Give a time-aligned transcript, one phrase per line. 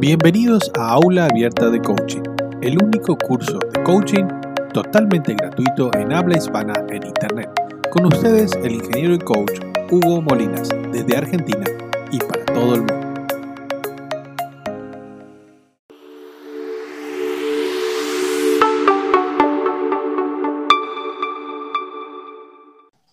[0.00, 2.22] Bienvenidos a Aula Abierta de Coaching,
[2.62, 4.28] el único curso de coaching
[4.72, 7.50] totalmente gratuito en habla hispana en Internet.
[7.90, 9.58] Con ustedes el ingeniero y coach
[9.90, 11.64] Hugo Molinas, desde Argentina
[12.12, 12.94] y para todo el mundo.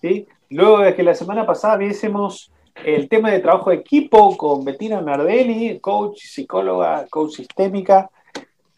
[0.02, 0.28] ¿Sí?
[0.52, 2.52] Luego de que la semana pasada viésemos
[2.84, 8.10] el tema de trabajo de equipo con Bettina Nardelli, coach, psicóloga, coach sistémica.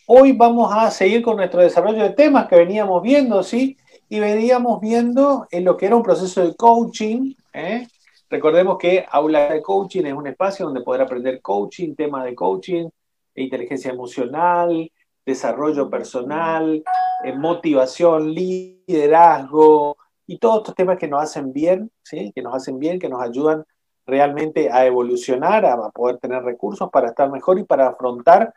[0.05, 3.78] Hoy vamos a seguir con nuestro desarrollo de temas que veníamos viendo, ¿sí?
[4.08, 7.34] Y veníamos viendo en lo que era un proceso de coaching.
[7.54, 7.88] ¿eh?
[8.30, 12.88] Recordemos que Aula de Coaching es un espacio donde poder aprender coaching, temas de coaching,
[13.36, 14.90] inteligencia emocional,
[15.26, 16.84] desarrollo personal,
[17.26, 22.32] eh, motivación, liderazgo y todos estos temas que nos hacen bien, ¿sí?
[22.34, 23.66] que nos hacen bien, que nos ayudan
[24.08, 28.54] realmente a evolucionar, a poder tener recursos para estar mejor y para afrontar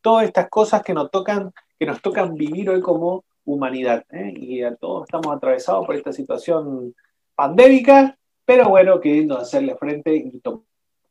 [0.00, 4.04] todas estas cosas que nos tocan, que nos tocan vivir hoy como humanidad.
[4.10, 4.32] ¿eh?
[4.34, 6.94] Y a todos estamos atravesados por esta situación
[7.34, 10.40] pandémica, pero bueno, queriendo hacerle frente y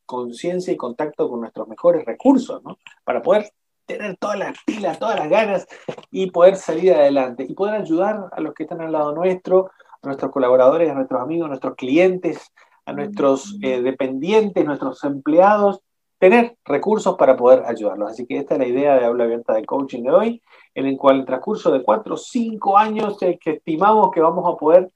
[0.04, 2.78] conciencia y contacto con nuestros mejores recursos, ¿no?
[3.04, 3.50] Para poder
[3.86, 5.66] tener todas las pilas, todas las ganas
[6.10, 9.70] y poder salir adelante y poder ayudar a los que están al lado nuestro,
[10.02, 12.52] a nuestros colaboradores, a nuestros amigos, a nuestros clientes,
[12.86, 15.80] a nuestros eh, dependientes, nuestros empleados,
[16.18, 18.10] tener recursos para poder ayudarlos.
[18.10, 20.42] Así que esta es la idea de aula abierta de coaching de hoy,
[20.74, 24.56] en el cual el transcurso de cuatro o cinco años que estimamos que vamos a
[24.56, 24.90] poder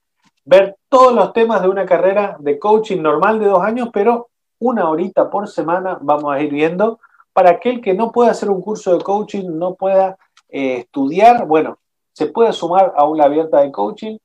[0.45, 4.29] ver todos los temas de una carrera de coaching normal de dos años, pero
[4.59, 6.99] una horita por semana vamos a ir viendo
[7.33, 10.17] para aquel que no pueda hacer un curso de coaching, no pueda
[10.49, 11.77] eh, estudiar, bueno,
[12.13, 14.17] se puede sumar a aula abierta de coaching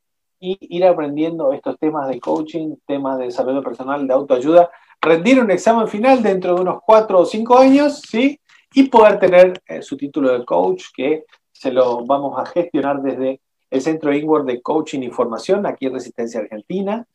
[0.45, 5.50] y ir aprendiendo estos temas de coaching, temas de desarrollo personal, de autoayuda, rendir un
[5.50, 8.39] examen final dentro de unos cuatro o cinco años, ¿sí?
[8.75, 13.41] Y poder tener eh, su título de coach, que se lo vamos a gestionar desde
[13.70, 17.06] el Centro Inward de Coaching y Formación, aquí en Resistencia Argentina.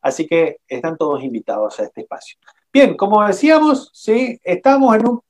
[0.00, 2.38] Así que están todos invitados a este espacio.
[2.72, 5.20] Bien, como decíamos, sí, estamos en un...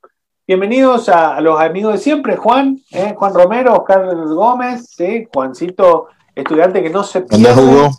[0.47, 6.09] Bienvenidos a, los amigos de siempre, Juan, eh, Juan Romero, Oscar Gómez, sí, Juancito
[6.41, 7.91] estudiante que no se pierde.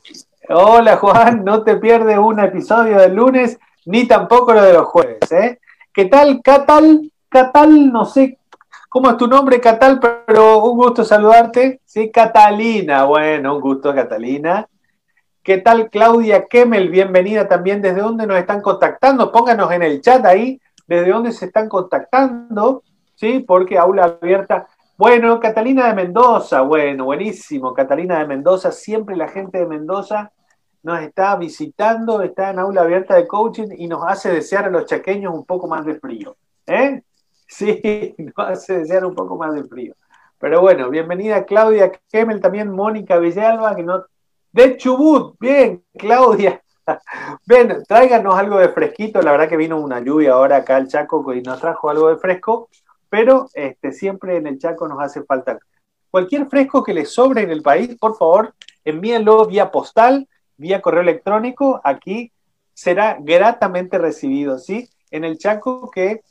[0.49, 5.31] Hola Juan, no te pierdes un episodio del lunes ni tampoco lo de los jueves.
[5.31, 5.59] ¿eh?
[5.93, 7.11] ¿Qué tal, Catal?
[7.27, 8.39] Catal, no sé
[8.87, 11.81] cómo es tu nombre, Catal, pero un gusto saludarte.
[11.85, 14.67] Sí, Catalina, bueno, un gusto, Catalina.
[15.43, 16.89] ¿Qué tal, Claudia Kemmel?
[16.89, 17.81] Bienvenida también.
[17.81, 19.31] ¿Desde dónde nos están contactando?
[19.31, 22.83] Pónganos en el chat ahí, desde dónde se están contactando,
[23.15, 23.43] ¿sí?
[23.47, 24.67] Porque aula abierta
[24.99, 27.73] bueno, Catalina de Mendoza, bueno, buenísimo.
[27.73, 30.33] Catalina de Mendoza, siempre la gente de Mendoza
[30.83, 34.87] nos está visitando, está en aula abierta de coaching y nos hace desear a los
[34.87, 36.35] chaqueños un poco más de frío.
[36.67, 37.01] ¿Eh?
[37.47, 39.95] Sí, nos hace desear un poco más de frío.
[40.37, 44.03] Pero bueno, bienvenida Claudia Kemel, también Mónica Villalba, que no...
[44.51, 46.61] De Chubut, bien, Claudia.
[47.47, 51.33] Ven, tráiganos algo de fresquito, la verdad que vino una lluvia ahora acá al Chaco
[51.33, 52.67] y nos trajo algo de fresco
[53.09, 55.59] pero este, siempre en el Chaco nos hace falta.
[56.09, 58.53] Cualquier fresco que les sobre en el país, por favor,
[58.83, 60.27] envíenlo vía postal,
[60.57, 62.31] vía correo electrónico, aquí
[62.73, 64.89] será gratamente recibido, ¿sí?
[65.11, 66.21] En el Chaco que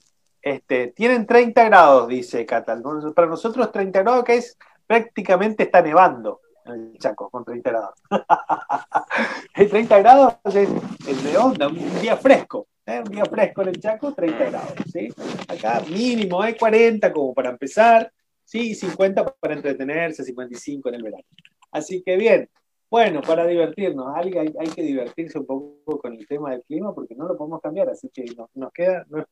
[0.43, 2.83] este, tienen 30 grados, dice Catal.
[3.15, 4.57] Para nosotros 30 grados que es
[4.87, 6.41] prácticamente está nevando
[6.71, 7.95] el Chaco con 30 grados.
[9.55, 10.69] 30 grados es,
[11.07, 12.67] es de onda, un día fresco.
[12.89, 13.03] ¿eh?
[13.05, 14.75] un día fresco en el Chaco, 30 grados.
[14.93, 15.09] ¿sí?
[15.49, 18.11] Acá mínimo hay 40 como para empezar,
[18.45, 18.75] ¿sí?
[18.75, 21.25] 50 para entretenerse, 55 en el verano.
[21.71, 22.49] Así que bien,
[22.91, 27.15] bueno, para divertirnos, hay, hay, que divertirse un poco con el tema del clima porque
[27.15, 28.25] no lo podemos cambiar, así que
[28.55, 29.27] nos, queda, no,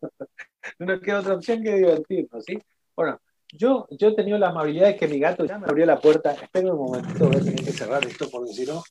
[0.78, 2.58] nos queda otra opción que divertirnos, ¿sí?
[2.94, 3.18] Bueno,
[3.52, 6.32] yo, yo he tenido la amabilidad de que mi gato ya me abrió la puerta.
[6.32, 8.82] Espera un momentito, voy a tener que cerrar esto porque si no,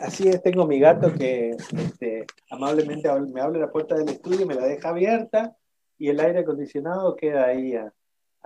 [0.00, 4.46] así es, tengo mi gato que este, amablemente me abre la puerta del estudio y
[4.46, 5.56] me la deja abierta
[5.98, 7.92] y el aire acondicionado queda ahí a,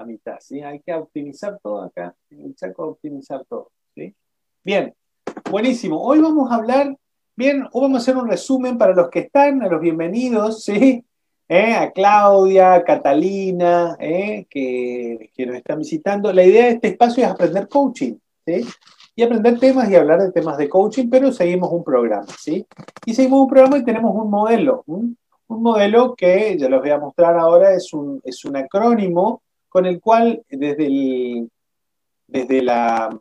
[0.04, 0.38] mitad.
[0.40, 0.60] ¿sí?
[0.60, 3.70] Hay que optimizar todo acá, en el optimizar todo.
[3.94, 4.12] ¿sí?
[4.64, 4.92] Bien,
[5.48, 6.02] buenísimo.
[6.02, 6.96] Hoy vamos a hablar,
[7.36, 11.04] bien, hoy vamos a hacer un resumen para los que están, a los bienvenidos, ¿sí?
[11.48, 11.74] ¿Eh?
[11.74, 14.46] a Claudia, a Catalina, ¿eh?
[14.48, 16.32] que, que nos están visitando.
[16.32, 18.14] La idea de este espacio es aprender coaching.
[19.14, 22.66] y aprender temas y hablar de temas de coaching, pero seguimos un programa, ¿sí?
[23.04, 26.98] Y seguimos un programa y tenemos un modelo, un modelo que ya les voy a
[26.98, 31.50] mostrar ahora, es un, es un acrónimo con el cual desde, el,
[32.26, 33.18] desde, la,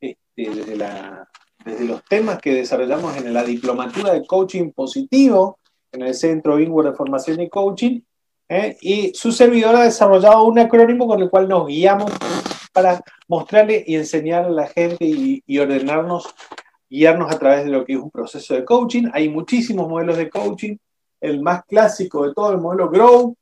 [0.00, 1.28] este, desde, la,
[1.64, 5.58] desde los temas que desarrollamos en la diplomatura de coaching positivo,
[5.96, 8.00] en el Centro Inward de Formación y Coaching,
[8.48, 8.76] ¿eh?
[8.80, 12.12] y su servidor ha desarrollado un acrónimo con el cual nos guiamos
[12.72, 16.34] para mostrarle y enseñar a la gente y, ordenarnos,
[16.88, 19.08] guiarnos a través de lo que es un proceso de coaching.
[19.12, 20.76] Hay muchísimos modelos de coaching.
[21.18, 23.34] El más clásico de todo, el modelo Grow,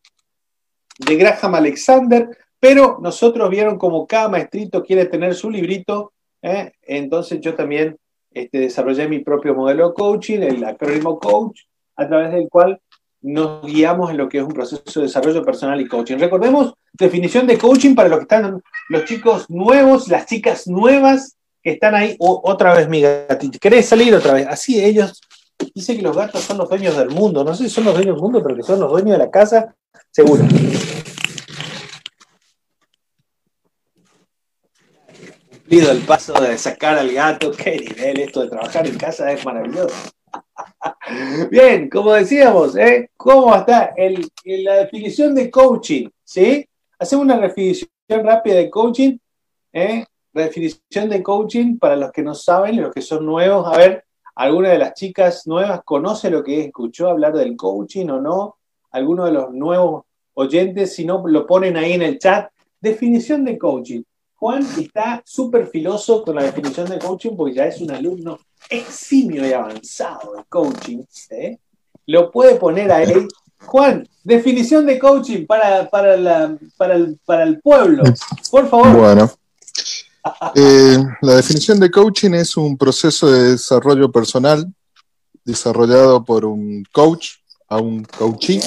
[0.98, 2.28] de Graham Alexander,
[2.60, 6.72] pero nosotros vieron como cada maestrito quiere tener su librito, ¿eh?
[6.82, 7.96] entonces yo también
[8.30, 11.62] este, desarrollé mi propio modelo de coaching, el acrónimo coach,
[11.96, 12.80] a través del cual
[13.22, 16.18] nos guiamos en lo que es un proceso de desarrollo personal y coaching.
[16.18, 21.70] Recordemos, definición de coaching para los que están, los chicos nuevos, las chicas nuevas que
[21.72, 22.16] están ahí.
[22.18, 23.58] otra vez, mi gatito.
[23.58, 24.46] ¿Querés salir otra vez?
[24.46, 25.20] Así ellos.
[25.74, 27.42] Dice que los gatos son los dueños del mundo.
[27.42, 29.30] No sé si son los dueños del mundo, pero que son los dueños de la
[29.30, 29.74] casa,
[30.10, 30.44] seguro.
[35.70, 37.50] El paso de sacar al gato.
[37.50, 40.13] Qué nivel esto de trabajar en casa es maravilloso.
[41.50, 43.10] Bien, como decíamos, ¿eh?
[43.16, 46.08] ¿cómo está el, la definición de coaching?
[46.22, 46.66] ¿sí?
[46.98, 49.18] Hacemos una definición rápida de coaching.
[49.72, 50.04] ¿eh?
[50.32, 54.04] Definición de coaching, para los que no saben, los que son nuevos, a ver,
[54.34, 56.66] ¿alguna de las chicas nuevas conoce lo que es?
[56.66, 58.56] ¿Escuchó hablar del coaching o no?
[58.90, 60.04] ¿Alguno de los nuevos
[60.34, 62.50] oyentes, si no, lo ponen ahí en el chat?
[62.80, 64.02] Definición de coaching.
[64.34, 68.38] Juan está súper filoso con la definición de coaching porque ya es un alumno
[68.68, 71.02] eximio y avanzado de coaching.
[71.30, 71.58] ¿eh?
[72.06, 73.26] Lo puede poner ahí.
[73.58, 78.04] Juan, definición de coaching para, para, el, pueblo.
[78.50, 78.96] Por favor.
[78.96, 79.30] Bueno.
[80.54, 84.66] Eh, la definición de coaching es un proceso de desarrollo personal
[85.44, 87.32] desarrollado por un coach
[87.68, 88.60] a un coachee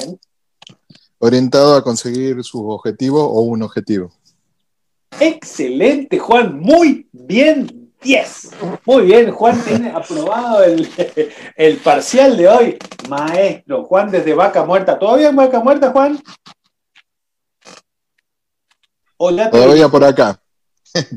[1.18, 4.12] orientado a conseguir su objetivo o un objetivo.
[5.18, 6.60] Excelente, Juan.
[6.60, 7.77] Muy bien.
[8.02, 8.50] 10.
[8.84, 10.88] Muy bien, Juan tiene aprobado el,
[11.56, 12.78] el, parcial de hoy.
[13.08, 14.98] Maestro, Juan desde Vaca Muerta.
[14.98, 16.20] ¿Todavía en Vaca Muerta, Juan?
[19.50, 20.40] Todavía por acá.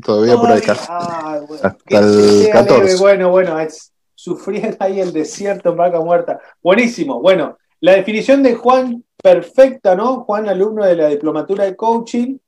[0.04, 0.72] Todavía, por acá.
[0.72, 2.96] Hasta el 14.
[2.96, 6.40] Bueno, bueno, es sufrir ahí el desierto en Vaca Muerta.
[6.62, 7.20] Buenísimo.
[7.20, 10.24] Bueno, la definición de Juan, perfecta, ¿no?
[10.24, 12.38] Juan, alumno de la diplomatura de coaching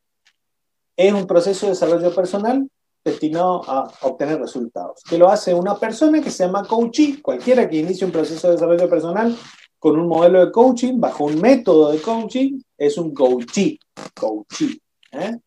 [0.96, 2.68] es un proceso de desarrollo personal
[3.04, 7.76] destinado a obtener resultados, que lo hace una persona que se llama coachee, cualquiera que
[7.76, 9.36] inicie un proceso de desarrollo personal
[9.78, 13.78] con un modelo de coaching, bajo un método de coaching, es un coachee,
[14.18, 14.80] coachee.
[15.12, 15.38] ¿eh?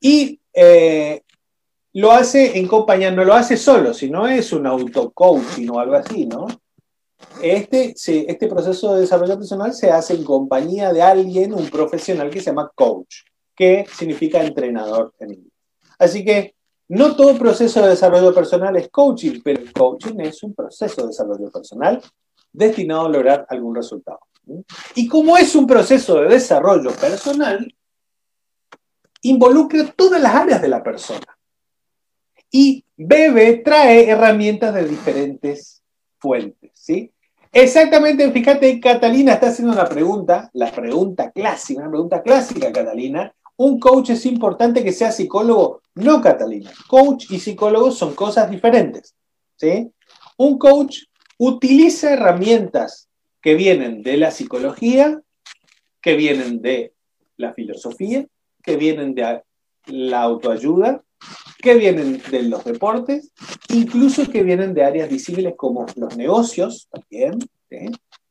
[0.00, 1.22] Y eh,
[1.94, 6.26] lo hace en compañía, no lo hace solo, sino es un auto-coaching o algo así,
[6.26, 6.46] ¿no?
[7.42, 12.40] Este, este proceso de desarrollo personal se hace en compañía de alguien, un profesional que
[12.40, 13.24] se llama coach
[13.56, 15.52] que significa entrenador en inglés.
[15.98, 16.55] Así que
[16.88, 21.50] no todo proceso de desarrollo personal es coaching, pero coaching es un proceso de desarrollo
[21.50, 22.00] personal
[22.52, 24.20] destinado a lograr algún resultado.
[24.94, 27.74] Y como es un proceso de desarrollo personal,
[29.22, 31.26] involucra todas las áreas de la persona.
[32.50, 35.82] Y bebe, trae herramientas de diferentes
[36.18, 37.12] fuentes, ¿sí?
[37.52, 43.80] Exactamente, fíjate, Catalina está haciendo una pregunta, la pregunta clásica, una pregunta clásica, Catalina, un
[43.80, 45.82] coach es importante que sea psicólogo.
[45.94, 46.70] No, Catalina.
[46.86, 49.14] Coach y psicólogo son cosas diferentes.
[49.56, 49.90] ¿sí?
[50.36, 51.04] Un coach
[51.38, 53.08] utiliza herramientas
[53.40, 55.20] que vienen de la psicología,
[56.02, 56.92] que vienen de
[57.36, 58.26] la filosofía,
[58.62, 59.42] que vienen de
[59.86, 61.02] la autoayuda,
[61.58, 63.32] que vienen de los deportes,
[63.68, 67.38] incluso que vienen de áreas visibles como los negocios también,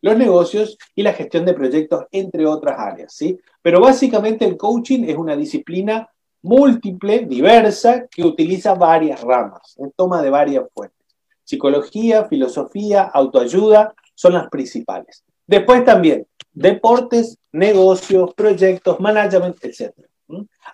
[0.05, 3.11] los negocios y la gestión de proyectos, entre otras áreas.
[3.11, 3.39] ¿sí?
[3.63, 6.07] Pero básicamente el coaching es una disciplina
[6.43, 11.07] múltiple, diversa, que utiliza varias ramas, toma de varias fuentes.
[11.43, 15.23] Psicología, filosofía, autoayuda son las principales.
[15.47, 19.91] Después también deportes, negocios, proyectos, management, etc.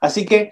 [0.02, 0.52] Así que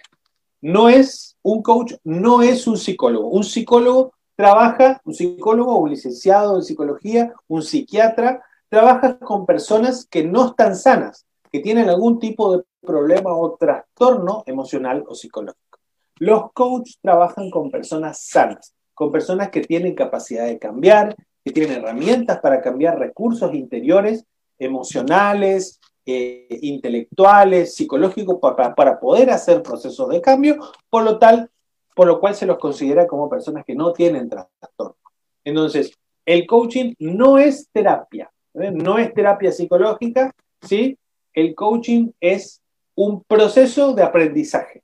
[0.62, 3.27] no es un coach, no es un psicólogo.
[3.27, 10.23] Un psicólogo trabaja, un psicólogo, un licenciado en psicología, un psiquiatra, trabaja con personas que
[10.23, 15.79] no están sanas, que tienen algún tipo de problema o trastorno emocional o psicológico.
[16.19, 21.77] Los coaches trabajan con personas sanas, con personas que tienen capacidad de cambiar, que tienen
[21.77, 24.25] herramientas para cambiar recursos interiores,
[24.59, 30.57] emocionales, eh, intelectuales, psicológicos, para, para poder hacer procesos de cambio,
[30.89, 31.49] por lo tal,
[31.95, 34.97] por lo cual se los considera como personas que no tienen trastorno.
[35.43, 35.93] Entonces,
[36.25, 38.29] el coaching no es terapia.
[38.72, 40.98] No es terapia psicológica, ¿sí?
[41.34, 42.62] El coaching es
[42.96, 44.84] un proceso de aprendizaje.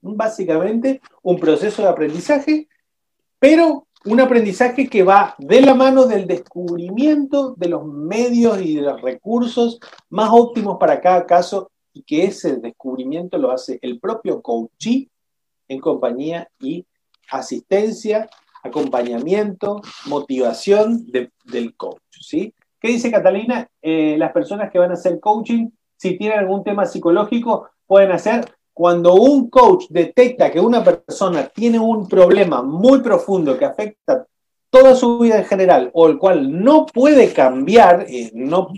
[0.00, 2.68] Básicamente, un proceso de aprendizaje,
[3.38, 8.82] pero un aprendizaje que va de la mano del descubrimiento de los medios y de
[8.82, 9.78] los recursos
[10.10, 15.08] más óptimos para cada caso y que ese descubrimiento lo hace el propio coachee
[15.68, 16.84] en compañía y
[17.30, 18.28] asistencia,
[18.62, 22.00] acompañamiento, motivación del coach.
[22.20, 22.54] ¿sí?
[22.82, 23.68] ¿Qué dice Catalina?
[23.80, 28.44] Eh, las personas que van a hacer coaching, si tienen algún tema psicológico, pueden hacer
[28.72, 34.26] cuando un coach detecta que una persona tiene un problema muy profundo que afecta
[34.68, 38.70] toda su vida en general o el cual no puede cambiar, eh, no,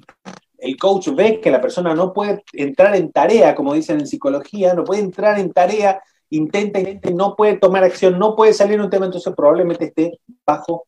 [0.58, 4.75] el coach ve que la persona no puede entrar en tarea, como dicen en psicología,
[4.75, 8.90] no puede entrar en tarea, intenta, intenta, no puede tomar acción, no puede salir un
[8.90, 10.84] tema, entonces probablemente esté bajo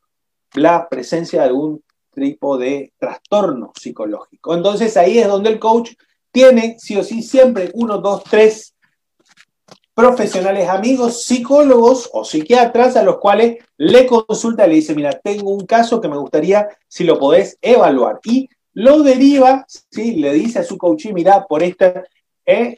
[0.52, 1.82] la presencia de algún
[2.20, 4.54] tipo de trastorno psicológico.
[4.54, 5.92] Entonces ahí es donde el coach
[6.32, 8.74] tiene, sí o sí, siempre uno, dos, tres
[9.94, 15.50] profesionales amigos, psicólogos o psiquiatras a los cuales le consulta y le dice, mira, tengo
[15.50, 18.20] un caso que me gustaría si lo podés evaluar.
[18.24, 20.16] Y lo deriva, ¿sí?
[20.16, 22.04] le dice a su coach, mira, por esta,
[22.44, 22.76] eh,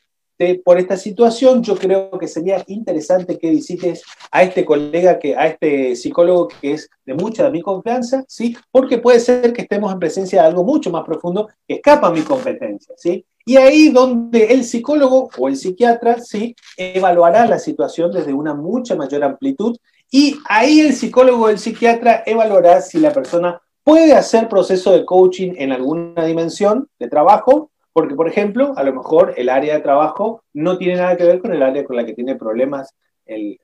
[0.64, 5.48] por esta situación, yo creo que sería interesante que visites a este colega, que, a
[5.48, 8.56] este psicólogo que es de mucha de mi confianza, ¿sí?
[8.70, 12.12] porque puede ser que estemos en presencia de algo mucho más profundo que escapa a
[12.12, 12.94] mi competencia.
[12.96, 13.24] ¿sí?
[13.44, 18.94] Y ahí donde el psicólogo o el psiquiatra sí evaluará la situación desde una mucha
[18.94, 19.76] mayor amplitud
[20.10, 25.04] y ahí el psicólogo o el psiquiatra evaluará si la persona puede hacer proceso de
[25.04, 29.80] coaching en alguna dimensión de trabajo, porque por ejemplo, a lo mejor el área de
[29.80, 32.94] trabajo no tiene nada que ver con el área con la que tiene problemas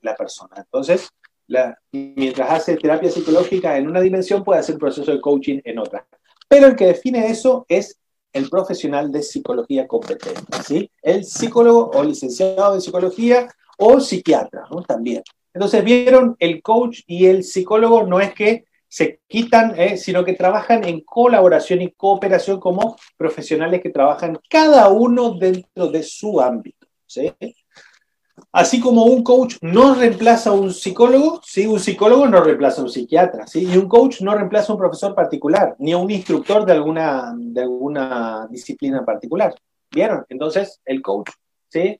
[0.01, 0.55] la persona.
[0.57, 1.09] Entonces,
[1.93, 6.05] mientras hace terapia psicológica en una dimensión, puede hacer proceso de coaching en otra.
[6.49, 7.97] Pero el que define eso es
[8.33, 10.91] el profesional de psicología competente, ¿sí?
[11.01, 14.81] El psicólogo o licenciado en psicología o psiquiatra, ¿no?
[14.81, 15.23] También.
[15.53, 18.65] Entonces, vieron, el coach y el psicólogo no es que
[18.95, 19.97] se quitan, ¿eh?
[19.97, 26.01] sino que trabajan en colaboración y cooperación como profesionales que trabajan cada uno dentro de
[26.01, 26.87] su ámbito.
[27.05, 27.29] ¿sí?
[28.53, 31.67] Así como un coach no reemplaza a un psicólogo, ¿sí?
[31.67, 33.67] un psicólogo no reemplaza a un psiquiatra, ¿sí?
[33.69, 37.33] y un coach no reemplaza a un profesor particular, ni a un instructor de alguna,
[37.37, 39.53] de alguna disciplina particular.
[39.91, 40.23] ¿Vieron?
[40.29, 41.31] Entonces, el coach
[41.67, 41.99] ¿sí?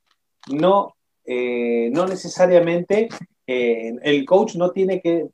[0.50, 3.10] no, eh, no necesariamente,
[3.46, 5.28] eh, el coach no tiene que,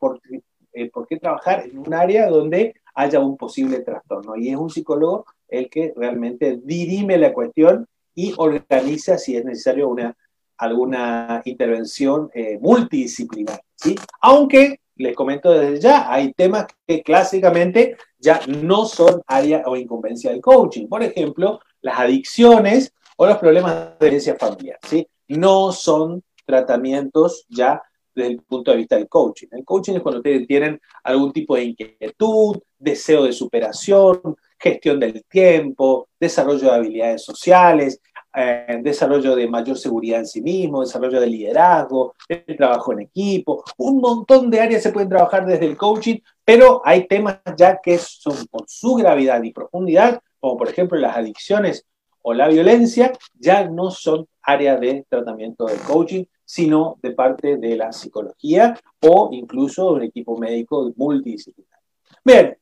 [0.74, 4.70] eh, por qué trabajar en un área donde haya un posible trastorno, y es un
[4.70, 10.16] psicólogo el que realmente dirime la cuestión y organiza si es necesario una
[10.62, 13.62] alguna intervención eh, multidisciplinar.
[13.76, 13.96] ¿sí?
[14.22, 20.30] Aunque, les comento desde ya, hay temas que clásicamente ya no son área o incumbencia
[20.30, 20.88] del coaching.
[20.88, 24.78] Por ejemplo, las adicciones o los problemas de herencia familiar.
[24.84, 25.08] ¿sí?
[25.28, 27.82] No son tratamientos ya
[28.14, 29.48] desde el punto de vista del coaching.
[29.52, 35.24] El coaching es cuando ustedes tienen algún tipo de inquietud, deseo de superación, gestión del
[35.26, 38.00] tiempo, desarrollo de habilidades sociales,
[38.34, 43.64] eh, desarrollo de mayor seguridad en sí mismo, desarrollo de liderazgo, el trabajo en equipo,
[43.78, 47.98] un montón de áreas se pueden trabajar desde el coaching, pero hay temas ya que
[47.98, 51.86] son por su gravedad y profundidad, como por ejemplo las adicciones
[52.22, 57.78] o la violencia, ya no son área de tratamiento del coaching, sino de parte de
[57.78, 61.80] la psicología o incluso de un equipo médico multidisciplinar.
[62.26, 62.58] Bien,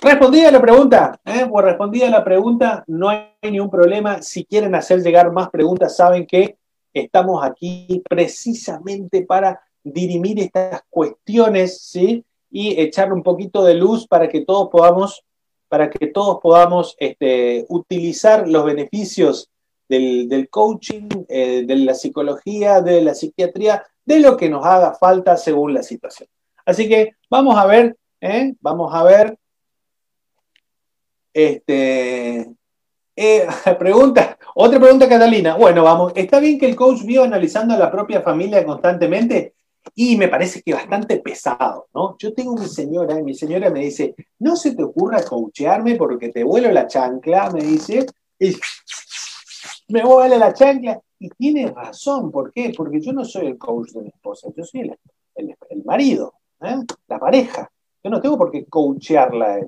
[0.00, 1.46] Respondí a la pregunta, ¿eh?
[1.50, 4.20] pues respondí a la pregunta, no hay ningún problema.
[4.20, 6.58] Si quieren hacer llegar más preguntas, saben que
[6.92, 12.22] estamos aquí precisamente para dirimir estas cuestiones, ¿sí?
[12.50, 15.24] Y echarle un poquito de luz para que todos podamos,
[15.66, 19.48] para que todos podamos este, utilizar los beneficios
[19.88, 25.36] del, coaching, eh, de la psicología, de la psiquiatría, de lo que nos haga falta
[25.36, 26.28] según la situación.
[26.64, 28.54] Así que vamos a ver, ¿eh?
[28.60, 29.38] vamos a ver
[31.32, 32.50] este,
[33.14, 33.46] eh,
[33.78, 35.56] pregunta, otra pregunta, Catalina.
[35.56, 39.54] Bueno, vamos, ¿está bien que el coach viva analizando a la propia familia constantemente?
[39.94, 42.16] Y me parece que bastante pesado, ¿no?
[42.18, 46.30] Yo tengo mi señora y mi señora me dice, no se te ocurra coachearme porque
[46.30, 48.06] te vuelo la chancla, me dice,
[48.38, 48.56] y
[49.88, 51.00] me vuela la chancla.
[51.18, 52.72] Y tiene razón, ¿por qué?
[52.76, 54.92] Porque yo no soy el coach de mi esposa, yo soy
[55.36, 56.76] el, marido, ¿eh?
[57.08, 57.70] la pareja.
[58.04, 59.60] Yo no tengo por qué coachearla.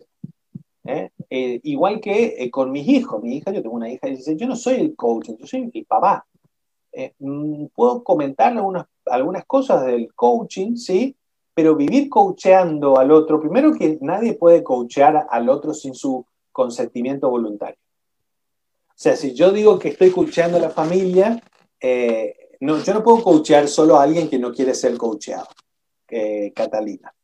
[0.85, 1.11] ¿eh?
[1.31, 3.23] Eh, igual que eh, con mis hijos.
[3.23, 5.71] Mi hija, yo tengo una hija y dice, yo no soy el coach, yo soy
[5.73, 6.27] el papá.
[7.19, 11.17] Mm, puedo comentar algunas, algunas cosas del coaching, sí,
[11.55, 17.31] pero vivir coacheando al otro, primero que nadie puede coachear al otro sin su consentimiento
[17.31, 17.79] voluntario.
[18.99, 21.41] O sea, si yo digo que estoy coacheando a la familia,
[22.59, 25.47] no, yo no puedo coachear solo a alguien que no quiere ser coacheado,
[26.53, 27.15] Catalina.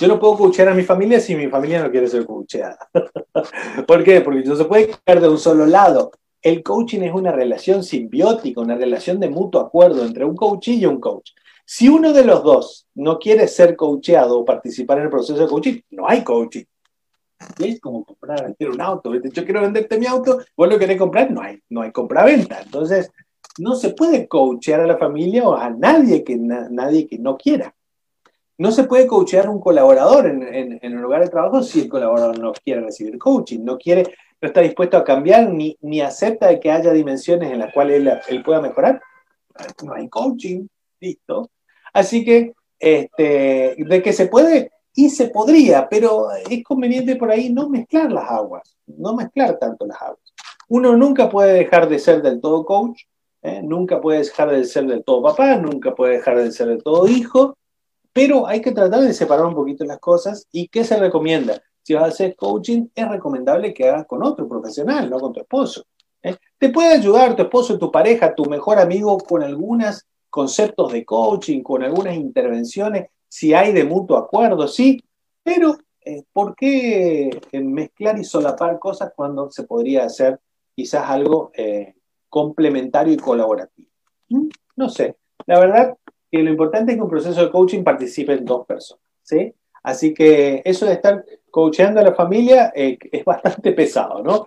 [0.00, 2.90] Yo no puedo coachear a mi familia si mi familia no quiere ser coacheada.
[3.86, 4.22] ¿Por qué?
[4.22, 6.10] Porque no se puede caer de un solo lado.
[6.42, 10.84] El coaching es una relación simbiótica, una relación de mutuo acuerdo entre un coach y
[10.84, 11.30] un coach.
[11.64, 15.46] Si uno de los dos no quiere ser coacheado o participar en el proceso de
[15.46, 16.64] coaching, no hay coaching.
[17.58, 19.14] Es como comprar, vender un auto.
[19.14, 22.60] Yo quiero venderte mi auto, vos lo querés comprar, no hay, no hay compra-venta.
[22.62, 23.10] Entonces,
[23.58, 27.74] no se puede coachear a la familia o a nadie que, nadie que no quiera.
[28.56, 32.38] No se puede coachear un colaborador en, en, un lugar de trabajo si el colaborador
[32.38, 36.70] no quiere recibir coaching, no quiere, no está dispuesto a cambiar ni, ni acepta que
[36.70, 39.02] haya dimensiones en las cuales él, él pueda mejorar.
[39.84, 40.66] No hay coaching,
[41.00, 41.50] listo.
[41.92, 47.52] Así que, este, de que se puede, y se podría, pero es conveniente por ahí
[47.52, 50.20] no mezclar las aguas, no mezclar tanto las aguas.
[50.68, 53.02] Uno nunca puede dejar de ser del todo coach,
[53.42, 53.60] ¿eh?
[53.62, 57.08] nunca puede dejar de ser del todo papá, nunca puede dejar de ser del todo
[57.08, 57.58] hijo,
[58.12, 60.46] pero hay que tratar de separar un poquito las cosas.
[60.52, 61.60] ¿Y qué se recomienda?
[61.82, 65.40] Si vas a hacer coaching, es recomendable que hagas con otro profesional, no con tu
[65.40, 65.84] esposo.
[66.22, 66.36] ¿eh?
[66.56, 71.62] Te puede ayudar tu esposo, tu pareja, tu mejor amigo con algunos conceptos de coaching,
[71.62, 75.02] con algunas intervenciones si hay de mutuo acuerdo, sí,
[75.42, 80.38] pero eh, ¿por qué eh, mezclar y solapar cosas cuando se podría hacer
[80.72, 81.94] quizás algo eh,
[82.28, 83.90] complementario y colaborativo?
[84.28, 84.46] ¿Mm?
[84.76, 85.96] No sé, la verdad
[86.30, 89.52] que lo importante es que un proceso de coaching participen dos personas, ¿sí?
[89.82, 94.46] Así que eso de estar coacheando a la familia es bastante pesado, ¿no?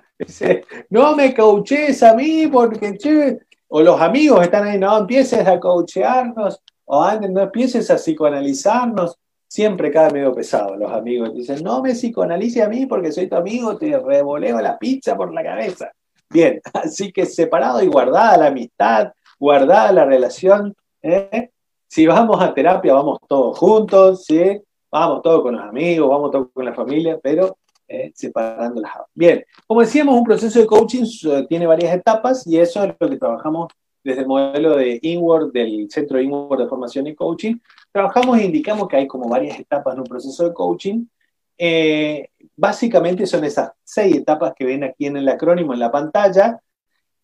[0.91, 5.59] no me coaches a mí porque, che, o los amigos están ahí, no empieces a
[5.59, 9.17] coachearnos, o antes no empieces a psicoanalizarnos.
[9.49, 11.33] Siempre cae medio pesado los amigos.
[11.33, 15.33] Dicen, no me psicoanalice a mí porque soy tu amigo, te revoleo la pizza por
[15.33, 15.91] la cabeza.
[16.29, 20.75] Bien, así que separado y guardada la amistad, guardada la relación.
[21.01, 21.51] ¿eh?
[21.87, 24.61] Si vamos a terapia, vamos todos juntos, ¿sí?
[24.91, 28.11] Vamos todos con los amigos, vamos todos con la familia, pero ¿eh?
[28.15, 32.83] separando las Bien, como decíamos, un proceso de coaching eh, tiene varias etapas y eso
[32.83, 33.67] es lo que trabajamos
[34.07, 37.57] desde el modelo de Inward, del Centro Inward de Formación y Coaching,
[37.91, 41.05] trabajamos e indicamos que hay como varias etapas en un proceso de coaching.
[41.57, 46.57] Eh, básicamente son esas seis etapas que ven aquí en el acrónimo en la pantalla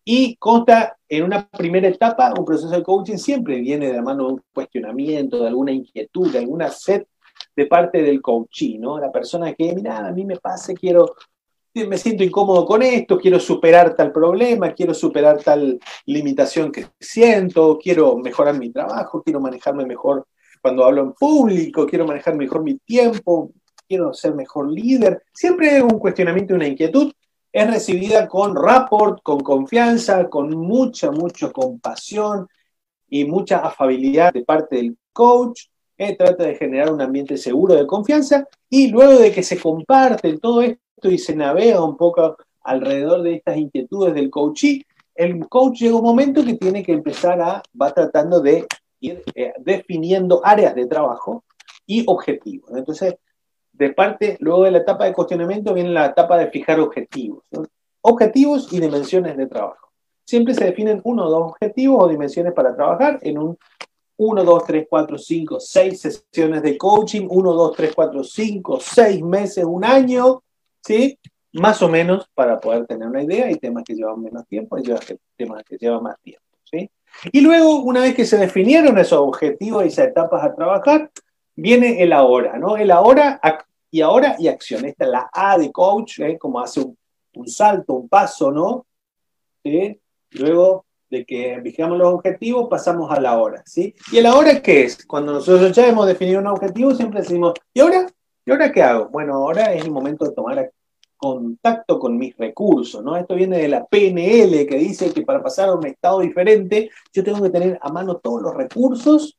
[0.04, 4.26] y consta en una primera etapa, un proceso de coaching siempre viene de la mano
[4.26, 7.06] de un cuestionamiento, de alguna inquietud, de alguna sed
[7.56, 8.98] de parte del coaching, ¿no?
[8.98, 11.14] La persona que, mira, a mí me pasa, quiero
[11.74, 17.78] me siento incómodo con esto, quiero superar tal problema, quiero superar tal limitación que siento,
[17.82, 20.26] quiero mejorar mi trabajo, quiero manejarme mejor
[20.62, 23.52] cuando hablo en público, quiero manejar mejor mi tiempo,
[23.86, 25.22] quiero ser mejor líder.
[25.32, 27.12] Siempre un cuestionamiento, una inquietud
[27.52, 32.48] es recibida con rapport, con confianza, con mucha, mucha compasión
[33.08, 35.66] y mucha afabilidad de parte del coach.
[35.96, 40.40] Eh, trata de generar un ambiente seguro de confianza y luego de que se comparten
[40.40, 44.80] todo esto, y se navega un poco alrededor de estas inquietudes del coaching,
[45.14, 48.66] el coach llega un momento que tiene que empezar a, va tratando de
[49.00, 51.44] ir eh, definiendo áreas de trabajo
[51.86, 52.70] y objetivos.
[52.74, 53.16] Entonces,
[53.72, 57.44] de parte, luego de la etapa de cuestionamiento viene la etapa de fijar objetivos.
[58.00, 59.90] Objetivos y dimensiones de trabajo.
[60.24, 63.58] Siempre se definen uno o dos objetivos o dimensiones para trabajar en un
[64.16, 69.22] 1, 2, 3, 4, 5, 6 sesiones de coaching, 1, 2, 3, 4, 5, 6
[69.24, 70.43] meses, un año,
[70.84, 71.18] ¿sí?
[71.52, 73.46] Más o menos para poder tener una idea.
[73.46, 74.82] Hay temas que llevan menos tiempo, hay
[75.36, 76.90] temas que llevan más tiempo, ¿sí?
[77.32, 81.10] Y luego, una vez que se definieron esos objetivos y esas etapas a trabajar,
[81.54, 82.76] viene el ahora, ¿no?
[82.76, 83.40] El ahora
[83.90, 84.84] y ahora y acción.
[84.84, 86.36] Esta es la A de coach, ¿eh?
[86.38, 88.86] como hace un, salto, un paso, ¿no?
[89.62, 90.00] ¿Sí?
[90.32, 93.94] Luego de que fijamos los objetivos, pasamos a la hora, ¿sí?
[94.10, 95.06] ¿Y el ahora qué es?
[95.06, 98.08] Cuando nosotros ya hemos definido un objetivo, siempre decimos, ¿y ahora?
[98.46, 99.08] ¿Y ahora qué hago?
[99.08, 100.70] Bueno, ahora es el momento de tomar
[101.16, 103.16] contacto con mis recursos, ¿no?
[103.16, 107.24] Esto viene de la PNL que dice que para pasar a un estado diferente yo
[107.24, 109.38] tengo que tener a mano todos los recursos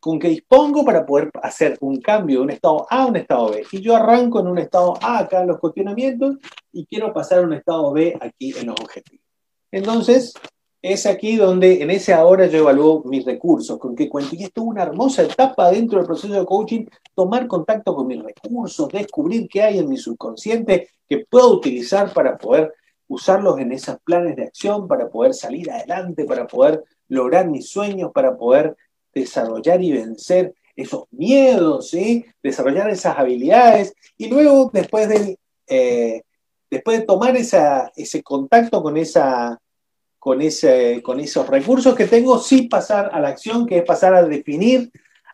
[0.00, 3.50] con que dispongo para poder hacer un cambio de un estado A a un estado
[3.50, 3.64] B.
[3.72, 6.36] Y yo arranco en un estado A acá en los cuestionamientos
[6.72, 9.24] y quiero pasar a un estado B aquí en los objetivos.
[9.70, 10.34] Entonces,
[10.84, 14.36] es aquí donde en ese ahora yo evalúo mis recursos, con qué cuento.
[14.36, 18.22] Y esto es una hermosa etapa dentro del proceso de coaching, tomar contacto con mis
[18.22, 22.74] recursos, descubrir qué hay en mi subconsciente que puedo utilizar para poder
[23.08, 28.12] usarlos en esos planes de acción, para poder salir adelante, para poder lograr mis sueños,
[28.12, 28.76] para poder
[29.14, 32.26] desarrollar y vencer esos miedos, ¿sí?
[32.42, 33.94] desarrollar esas habilidades.
[34.18, 36.24] Y luego, después de, eh,
[36.70, 39.58] después de tomar ese contacto con esa
[40.24, 44.22] con, ese, esos recursos que tengo, sí pasar a la acción, que es pasar a
[44.22, 44.90] definir,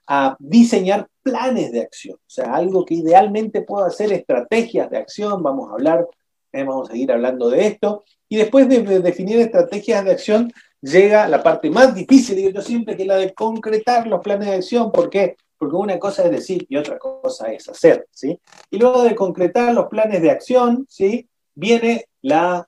[0.08, 5.44] a diseñar planes de acción, o sea, algo que idealmente pueda hacer estrategias de acción,
[5.44, 6.08] vamos a hablar,
[6.52, 11.28] eh, vamos a seguir hablando de esto, y después de, definir estrategias de acción llega
[11.28, 14.54] la parte más difícil, digo yo siempre, que es la de concretar los planes de
[14.56, 15.36] acción, ¿por qué?
[15.56, 18.40] Porque una cosa es decir y otra cosa es hacer, ¿sí?
[18.72, 21.28] Y luego de concretar los planes de acción, ¿sí?
[21.54, 22.66] Viene la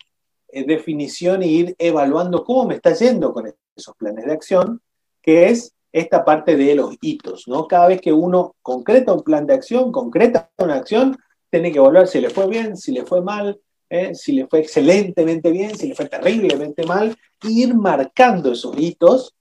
[0.52, 4.80] definición e ir evaluando cómo me está yendo con esos planes de acción,
[5.22, 7.66] que es esta parte de los hitos, ¿no?
[7.66, 11.16] Cada vez que uno concreta un plan de acción, concreta una acción,
[11.50, 13.60] tiene que evaluar si le fue bien, si le fue mal,
[13.90, 14.14] ¿eh?
[14.14, 19.34] si le fue excelentemente bien, si le fue terriblemente mal, e ir marcando esos hitos,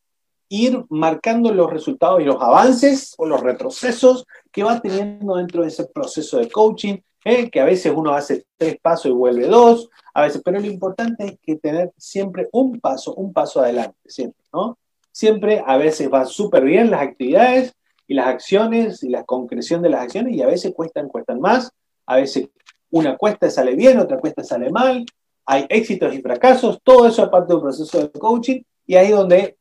[0.50, 5.70] ir marcando los resultados y los avances o los retrocesos que va teniendo dentro de
[5.70, 7.50] ese proceso de coaching, ¿eh?
[7.50, 11.26] que a veces uno hace tres pasos y vuelve dos, a veces, pero lo importante
[11.26, 14.78] es que tener siempre un paso, un paso adelante, siempre, ¿no?
[15.12, 17.74] Siempre a veces va súper bien las actividades
[18.08, 21.72] y las acciones y la concreción de las acciones y a veces cuestan, cuestan más,
[22.06, 22.50] a veces
[22.90, 25.06] una cuesta sale bien, otra cuesta sale mal,
[25.46, 29.12] hay éxitos y fracasos, todo eso es parte de un proceso de coaching y ahí
[29.12, 29.58] donde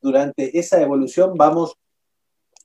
[0.00, 1.76] durante esa evolución vamos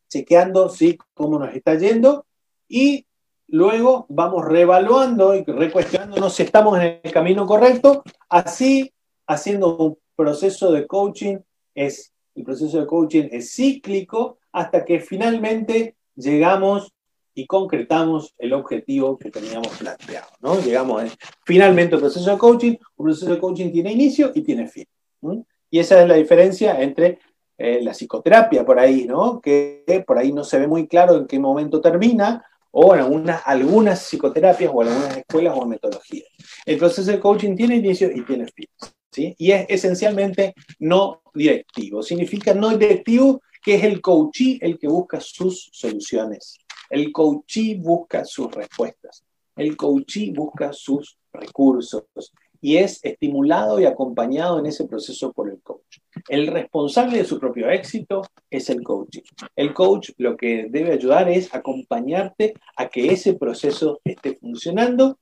[0.09, 0.97] chequeando ¿sí?
[1.13, 2.25] cómo nos está yendo
[2.67, 3.05] y
[3.47, 8.91] luego vamos reevaluando y recuestionándonos si estamos en el camino correcto, así
[9.27, 11.37] haciendo un proceso de coaching
[11.73, 16.91] es el proceso de coaching es cíclico hasta que finalmente llegamos
[17.33, 20.27] y concretamos el objetivo que teníamos planteado.
[20.39, 20.59] ¿no?
[20.61, 21.03] Llegamos
[21.45, 22.75] finalmente al proceso de coaching.
[22.95, 24.85] Un proceso de coaching tiene inicio y tiene fin.
[25.69, 27.19] Y esa es la diferencia entre
[27.57, 29.41] eh, la psicoterapia por ahí, ¿no?
[29.41, 32.45] que por ahí no se ve muy claro en qué momento termina,
[32.77, 36.27] o en algunas, algunas psicoterapias o algunas escuelas o metodologías.
[36.65, 39.33] El proceso de coaching tiene inicio y tiene fin.
[39.37, 42.03] Y es esencialmente no directivo.
[42.03, 46.57] Significa no directivo que es el coachee el que busca sus soluciones.
[46.89, 49.23] El coachee busca sus respuestas.
[49.55, 52.03] El coachee busca sus recursos
[52.65, 55.99] y es estimulado y acompañado en ese proceso por el coach.
[56.27, 59.19] El responsable de su propio éxito es el coach.
[59.55, 65.19] El coach lo que debe ayudar es acompañarte a que ese proceso esté funcionando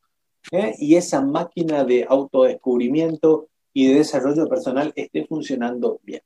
[0.53, 0.73] ¿eh?
[0.79, 6.21] y esa máquina de autodescubrimiento y de desarrollo personal esté funcionando bien.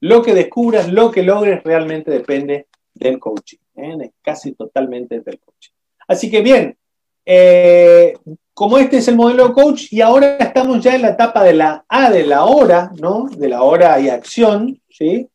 [0.00, 4.10] Lo que descubras, lo que logres, realmente depende del coaching, ¿eh?
[4.20, 5.72] casi totalmente del coaching.
[6.06, 6.76] Así que bien,
[7.24, 8.12] eh,
[8.58, 11.84] como este es el modelo coach y ahora estamos ya en la etapa de la
[11.88, 13.28] A de la hora, ¿no?
[13.28, 15.28] De la hora y acción, ¿sí?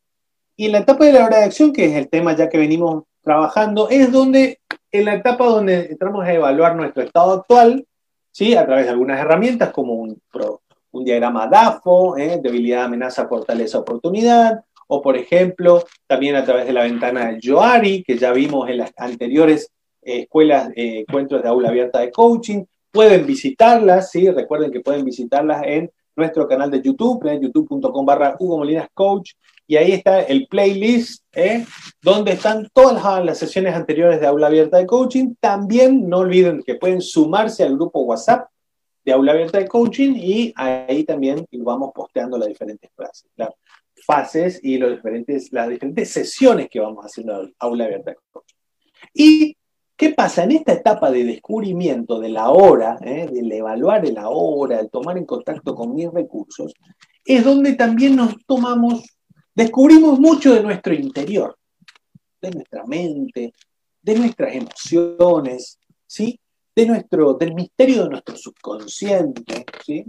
[0.57, 2.57] Y en la etapa de la hora de acción, que es el tema ya que
[2.57, 4.59] venimos trabajando, es donde,
[4.91, 7.87] en la etapa donde entramos a evaluar nuestro estado actual,
[8.29, 8.57] ¿sí?
[8.57, 10.21] A través de algunas herramientas como un,
[10.91, 12.41] diagrama DAFO, ¿eh?
[12.43, 18.03] debilidad, amenaza, fortaleza, oportunidad, o por ejemplo, también a través de la ventana del Joari,
[18.03, 22.65] que ya vimos en las anteriores eh, escuelas, eh, encuentros de aula abierta de coaching.
[22.93, 24.29] Pueden visitarlas, ¿sí?
[24.29, 29.31] recuerden que pueden visitarlas en nuestro canal de YouTube, en youtube.com barra Hugo Molinas Coach,
[29.65, 31.23] y ahí está el playlist,
[32.03, 35.33] donde están todas las sesiones anteriores de aula abierta de coaching.
[35.39, 38.47] También no olviden que pueden sumarse al grupo WhatsApp
[39.03, 42.91] de aula abierta de coaching y ahí también vamos posteando las diferentes
[44.05, 48.55] fases, y las diferentes sesiones que vamos haciendo en aula abierta de coaching.
[49.15, 49.57] ¿Y
[50.03, 50.43] qué pasa?
[50.43, 53.25] En esta etapa de descubrimiento de la hora, ¿eh?
[53.31, 56.73] del evaluar la hora, el tomar en contacto con mis recursos,
[57.23, 59.01] es donde también nos tomamos,
[59.55, 61.57] descubrimos mucho de nuestro interior,
[62.41, 63.53] de nuestra mente,
[64.01, 66.37] de nuestras emociones, ¿sí?
[66.75, 70.03] de nuestro, del misterio de nuestro subconsciente, ¿sí?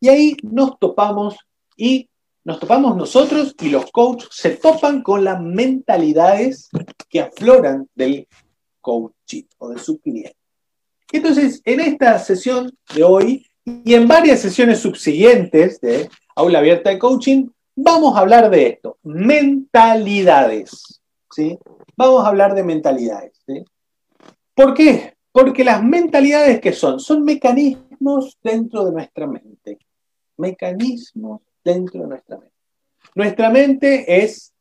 [0.00, 1.36] Y ahí nos topamos
[1.76, 2.08] y
[2.42, 6.70] nos topamos nosotros y los coaches se topan con las mentalidades
[7.08, 8.26] que afloran del
[8.82, 10.36] coach o de su cliente.
[11.12, 16.98] Entonces, en esta sesión de hoy y en varias sesiones subsiguientes de Aula Abierta de
[16.98, 21.00] Coaching, vamos a hablar de esto, mentalidades.
[21.30, 21.58] ¿sí?
[21.96, 23.32] Vamos a hablar de mentalidades.
[23.46, 23.64] ¿sí?
[24.54, 25.14] ¿Por qué?
[25.30, 29.78] Porque las mentalidades que son, son mecanismos dentro de nuestra mente.
[30.36, 32.54] Mecanismos dentro de nuestra mente.
[33.14, 34.52] Nuestra mente es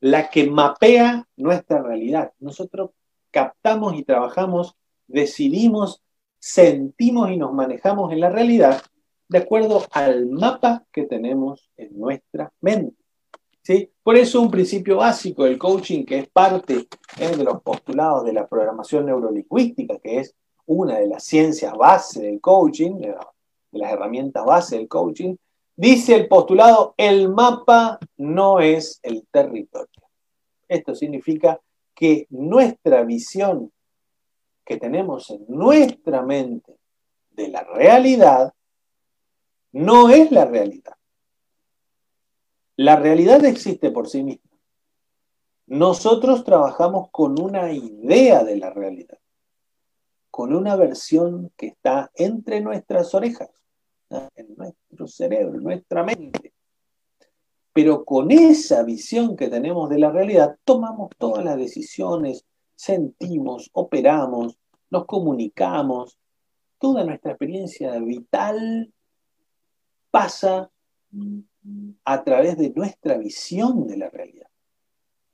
[0.00, 2.32] la que mapea nuestra realidad.
[2.38, 2.90] Nosotros
[3.30, 6.02] captamos y trabajamos, decidimos,
[6.38, 8.82] sentimos y nos manejamos en la realidad
[9.28, 12.96] de acuerdo al mapa que tenemos en nuestra mente.
[14.02, 16.88] Por eso un principio básico del coaching, que es parte
[17.18, 22.40] de los postulados de la programación neurolingüística, que es una de las ciencias base del
[22.40, 23.14] coaching, de,
[23.72, 25.36] las herramientas base del coaching,
[25.76, 30.02] dice el postulado, el mapa no es el territorio.
[30.66, 31.60] Esto significa
[31.98, 33.72] que nuestra visión
[34.64, 36.78] que tenemos en nuestra mente
[37.30, 38.54] de la realidad
[39.72, 40.94] no es la realidad.
[42.76, 44.48] La realidad existe por sí misma.
[45.66, 49.18] Nosotros trabajamos con una idea de la realidad,
[50.30, 53.50] con una versión que está entre nuestras orejas,
[54.36, 56.52] en nuestro cerebro, en nuestra mente.
[57.78, 64.58] Pero con esa visión que tenemos de la realidad, tomamos todas las decisiones, sentimos, operamos,
[64.90, 66.18] nos comunicamos.
[66.80, 68.92] Toda nuestra experiencia vital
[70.10, 70.72] pasa
[72.04, 74.48] a través de nuestra visión de la realidad.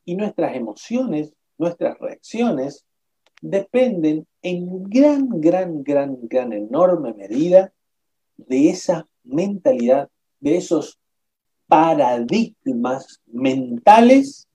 [0.04, 2.84] Y nuestras emociones, nuestras reacciones,
[3.40, 7.72] dependen en gran, gran, gran, gran, enorme medida
[8.36, 11.00] de esa mentalidad, de esos
[11.74, 14.46] paradigmas mentales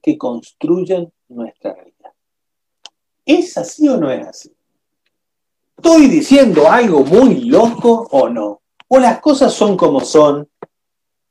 [0.00, 2.12] que construyen nuestra realidad.
[3.26, 4.52] ¿Es así o no es así?
[5.76, 8.60] ¿Estoy diciendo algo muy loco o no?
[8.86, 10.48] ¿O las cosas son como son?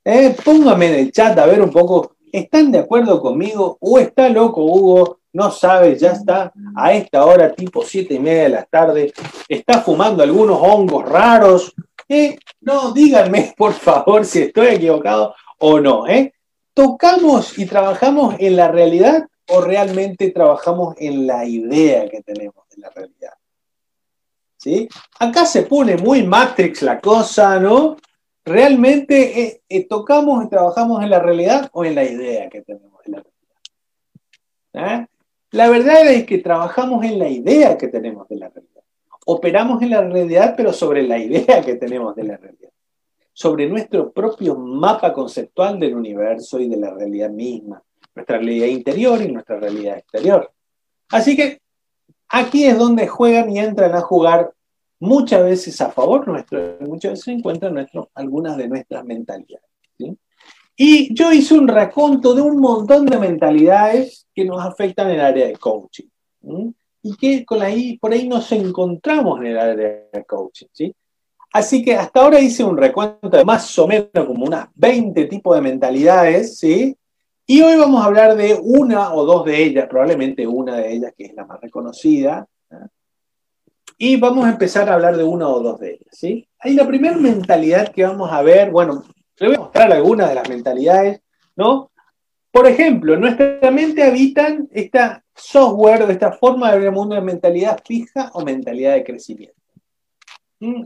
[0.04, 3.78] Eh, póngame en el chat a ver un poco, ¿están de acuerdo conmigo?
[3.80, 5.20] ¿O está loco Hugo?
[5.32, 9.14] No sabe, ya está a esta hora, tipo siete y media de la tarde,
[9.48, 11.74] está fumando algunos hongos raros.
[12.10, 16.08] Eh, no, díganme por favor si estoy equivocado o no.
[16.08, 16.34] ¿eh?
[16.74, 22.82] ¿Tocamos y trabajamos en la realidad o realmente trabajamos en la idea que tenemos de
[22.82, 23.34] la realidad?
[24.58, 24.90] ¿Sí?
[25.20, 27.96] Acá se pone muy Matrix la cosa, ¿no?
[28.44, 33.12] ¿Realmente eh, tocamos y trabajamos en la realidad o en la idea que tenemos de
[33.12, 33.24] la
[34.74, 35.08] realidad?
[35.52, 38.84] La verdad es que trabajamos en la idea que tenemos de la realidad.
[39.26, 42.72] Operamos en la realidad, pero sobre la idea que tenemos de la realidad.
[43.34, 47.82] Sobre nuestro propio mapa conceptual del universo y de la realidad misma.
[48.16, 50.52] Nuestra realidad interior y nuestra realidad exterior.
[51.10, 51.62] Así que
[52.28, 54.54] aquí es donde juegan y entran a jugar
[55.00, 59.66] muchas veces a favor nuestro, muchas veces encuentran nuestro, algunas de nuestras mentalidades.
[60.82, 65.22] Y yo hice un raconto de un montón de mentalidades que nos afectan en el
[65.22, 66.08] área de coaching.
[67.02, 70.68] Y que ahí, por ahí nos encontramos en el área de coaching.
[70.72, 70.94] ¿sí?
[71.52, 75.56] Así que hasta ahora hice un recuento de más o menos como unas 20 tipos
[75.56, 76.96] de mentalidades, ¿sí?
[77.48, 81.14] Y hoy vamos a hablar de una o dos de ellas, probablemente una de ellas
[81.18, 82.48] que es la más reconocida,
[83.98, 86.08] y vamos a empezar a hablar de una o dos de ellas.
[86.12, 86.48] ¿sí?
[86.60, 89.04] Hay la primera mentalidad que vamos a ver, bueno,
[89.38, 91.22] le voy a mostrar algunas de las mentalidades,
[91.56, 91.92] ¿no?
[92.52, 97.16] Por ejemplo, en nuestra mente habitan esta software, de esta forma de ver el mundo
[97.16, 99.56] de mentalidad fija o mentalidad de crecimiento.
[100.62, 100.84] ¿Mm?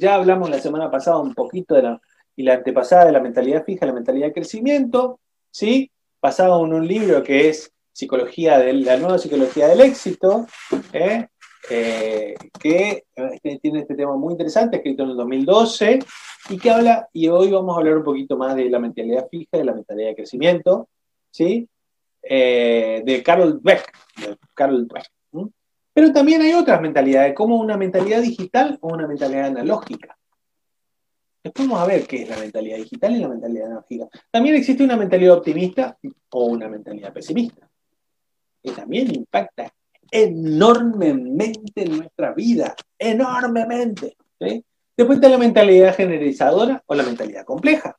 [0.00, 2.00] ya hablamos la semana pasada un poquito de la,
[2.34, 5.90] y la antepasada de la mentalidad fija, la mentalidad de crecimiento, ¿sí?
[6.20, 10.46] Basado en un libro que es Psicología de la nueva psicología del éxito,
[10.94, 11.28] ¿eh?
[11.70, 15.98] Eh, que este, tiene este tema muy interesante, escrito en el 2012,
[16.48, 19.58] y que habla, y hoy vamos a hablar un poquito más de la mentalidad fija,
[19.58, 20.88] de la mentalidad de crecimiento,
[21.30, 21.68] ¿sí?
[22.22, 23.92] Eh, de Carol Beck.
[24.54, 25.10] Carol Beck
[25.92, 30.16] Pero también hay otras mentalidades, como una mentalidad digital o una mentalidad analógica.
[31.42, 34.08] Después vamos a ver qué es la mentalidad digital y la mentalidad analógica.
[34.30, 35.98] También existe una mentalidad optimista
[36.30, 37.68] o una mentalidad pesimista,
[38.62, 39.72] que también impacta
[40.08, 44.16] enormemente en nuestra vida, enormemente.
[44.96, 47.96] Después está la mentalidad generalizadora o la mentalidad compleja.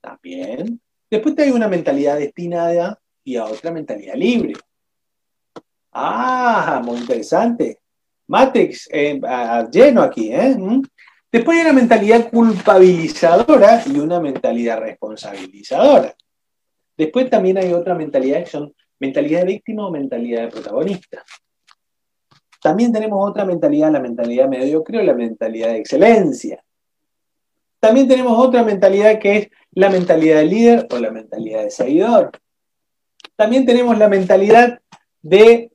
[0.00, 0.80] También.
[1.10, 4.54] Después hay una mentalidad destinada y a otra mentalidad libre.
[5.92, 7.78] Ah, muy interesante.
[8.26, 9.20] Matrix eh,
[9.70, 10.32] lleno aquí.
[10.32, 10.54] ¿eh?
[10.56, 10.82] ¿Mm?
[11.30, 16.14] Después hay una mentalidad culpabilizadora y una mentalidad responsabilizadora.
[16.96, 21.24] Después también hay otra mentalidad que son mentalidad de víctima o mentalidad de protagonista.
[22.62, 26.62] También tenemos otra mentalidad, la mentalidad mediocre o la mentalidad de excelencia.
[27.80, 32.30] También tenemos otra mentalidad que es la mentalidad de líder o la mentalidad de seguidor.
[33.36, 34.80] También tenemos la mentalidad
[35.22, 35.72] de,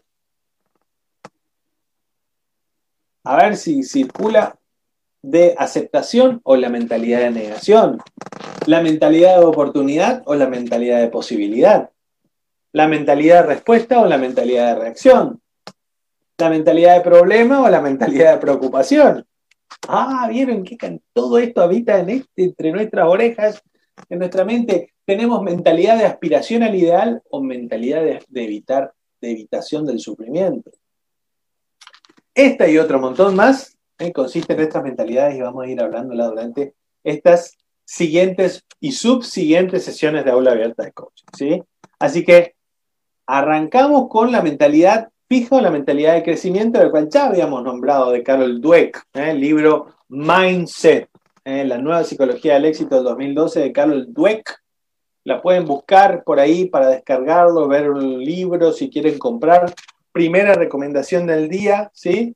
[3.24, 4.58] a ver si circula,
[5.22, 8.02] de aceptación o la mentalidad de negación.
[8.66, 11.92] La mentalidad de oportunidad o la mentalidad de posibilidad
[12.78, 15.42] la mentalidad de respuesta o la mentalidad de reacción,
[16.38, 19.26] la mentalidad de problema o la mentalidad de preocupación.
[19.88, 20.78] Ah, ¿vieron que
[21.12, 23.64] todo esto habita en este, entre nuestras orejas,
[24.10, 24.94] en nuestra mente?
[25.06, 30.72] ¿Tenemos mentalidad de aspiración al ideal o mentalidad de, evitar, de evitación del sufrimiento?
[32.34, 34.12] Esta y otro montón más ¿eh?
[34.12, 40.26] consisten en estas mentalidades y vamos a ir hablándola durante estas siguientes y subsiguientes sesiones
[40.26, 41.26] de aula abierta de coaching.
[41.36, 41.64] ¿sí?
[42.00, 42.58] Así que
[43.28, 48.12] Arrancamos con la mentalidad fija o la mentalidad de crecimiento, del cual ya habíamos nombrado
[48.12, 49.32] de Carol Dweck, ¿eh?
[49.32, 51.10] el libro Mindset,
[51.48, 51.66] ¿eh?
[51.66, 54.62] la nueva psicología del éxito del 2012 de Carol Dweck.
[55.24, 59.74] La pueden buscar por ahí para descargarlo, ver un libro si quieren comprar.
[60.12, 62.36] Primera recomendación del día, ¿sí?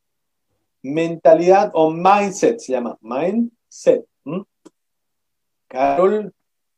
[0.82, 2.98] Mentalidad o mindset se llama.
[3.02, 4.06] Mindset.
[5.68, 6.34] Carol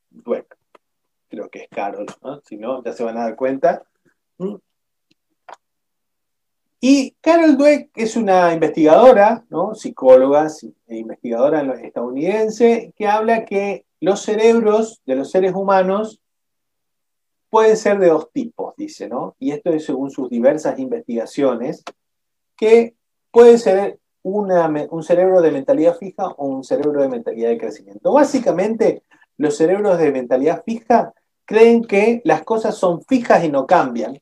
[0.09, 0.57] Dweck.
[1.29, 2.05] Creo que es Carol,
[2.45, 3.83] si no, ya se van a dar cuenta.
[6.85, 9.73] Y Carol Dweck es una investigadora, ¿no?
[9.73, 10.47] psicóloga
[10.85, 16.19] e investigadora estadounidense, que habla que los cerebros de los seres humanos
[17.49, 19.37] pueden ser de dos tipos, dice, ¿no?
[19.39, 21.85] Y esto es según sus diversas investigaciones,
[22.57, 22.95] que
[23.31, 28.11] puede ser un cerebro de mentalidad fija o un cerebro de mentalidad de crecimiento.
[28.11, 29.03] Básicamente,
[29.37, 31.13] los cerebros de mentalidad fija
[31.45, 34.19] creen que las cosas son fijas y no cambian.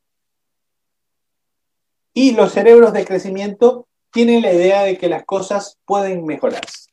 [2.13, 6.89] Y los cerebros de crecimiento tienen la idea de que las cosas pueden mejorarse,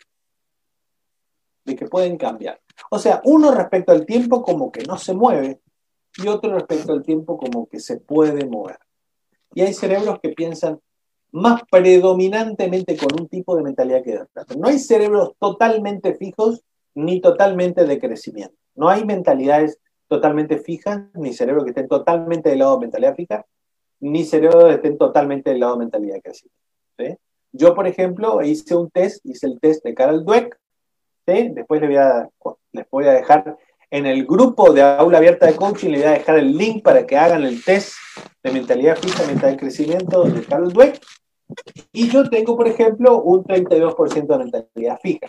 [1.64, 2.60] de que pueden cambiar.
[2.90, 5.60] O sea, uno respecto al tiempo como que no se mueve
[6.16, 8.78] y otro respecto al tiempo como que se puede mover.
[9.54, 10.80] Y hay cerebros que piensan
[11.30, 14.44] más predominantemente con un tipo de mentalidad que otra.
[14.56, 16.62] No hay cerebros totalmente fijos
[16.94, 18.56] ni totalmente de crecimiento.
[18.74, 19.78] No hay mentalidades
[20.08, 23.44] totalmente fijas, ni cerebros que estén totalmente del lado de mentalidad fija,
[24.00, 26.58] ni cerebros que estén totalmente del lado de mentalidad de crecimiento.
[27.52, 30.58] Yo, por ejemplo, hice un test, hice el test de Carol Dweck,
[31.26, 32.28] después les voy, a,
[32.72, 33.56] les voy a dejar
[33.90, 37.06] en el grupo de aula abierta de coaching, le voy a dejar el link para
[37.06, 37.94] que hagan el test
[38.42, 41.00] de mentalidad fija, mentalidad de crecimiento de Carol Dweck.
[41.92, 45.26] Y yo tengo, por ejemplo, un 32% de mentalidad fija.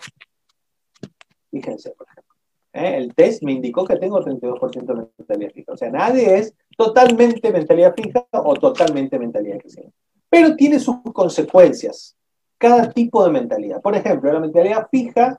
[1.50, 2.34] Fíjense, por ejemplo.
[2.74, 2.96] ¿eh?
[2.98, 5.72] El test me indicó que tengo 32% de mentalidad fija.
[5.72, 9.96] O sea, nadie es totalmente mentalidad fija o totalmente mentalidad de crecimiento.
[10.30, 12.16] Pero tiene sus consecuencias.
[12.56, 13.82] Cada tipo de mentalidad.
[13.82, 15.38] Por ejemplo, la mentalidad fija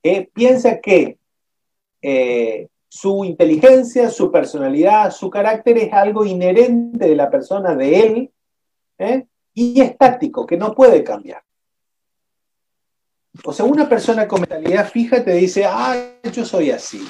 [0.00, 1.18] eh, piensa que
[2.00, 8.30] eh, su inteligencia, su personalidad, su carácter es algo inherente de la persona, de él,
[8.98, 9.26] ¿eh?
[9.54, 11.42] y estático, que no puede cambiar.
[13.44, 15.96] O sea, una persona con mentalidad fija te dice, ah,
[16.32, 17.00] yo soy así.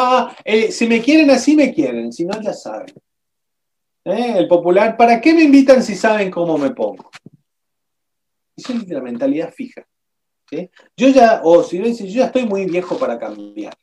[0.00, 2.94] Ah, eh, si me quieren así, me quieren, si no, ya saben.
[4.04, 7.10] El popular, ¿para qué me invitan si saben cómo me pongo?
[8.56, 9.84] Esa es la mentalidad fija.
[10.96, 13.76] Yo ya, o si yo ya estoy muy viejo para cambiar.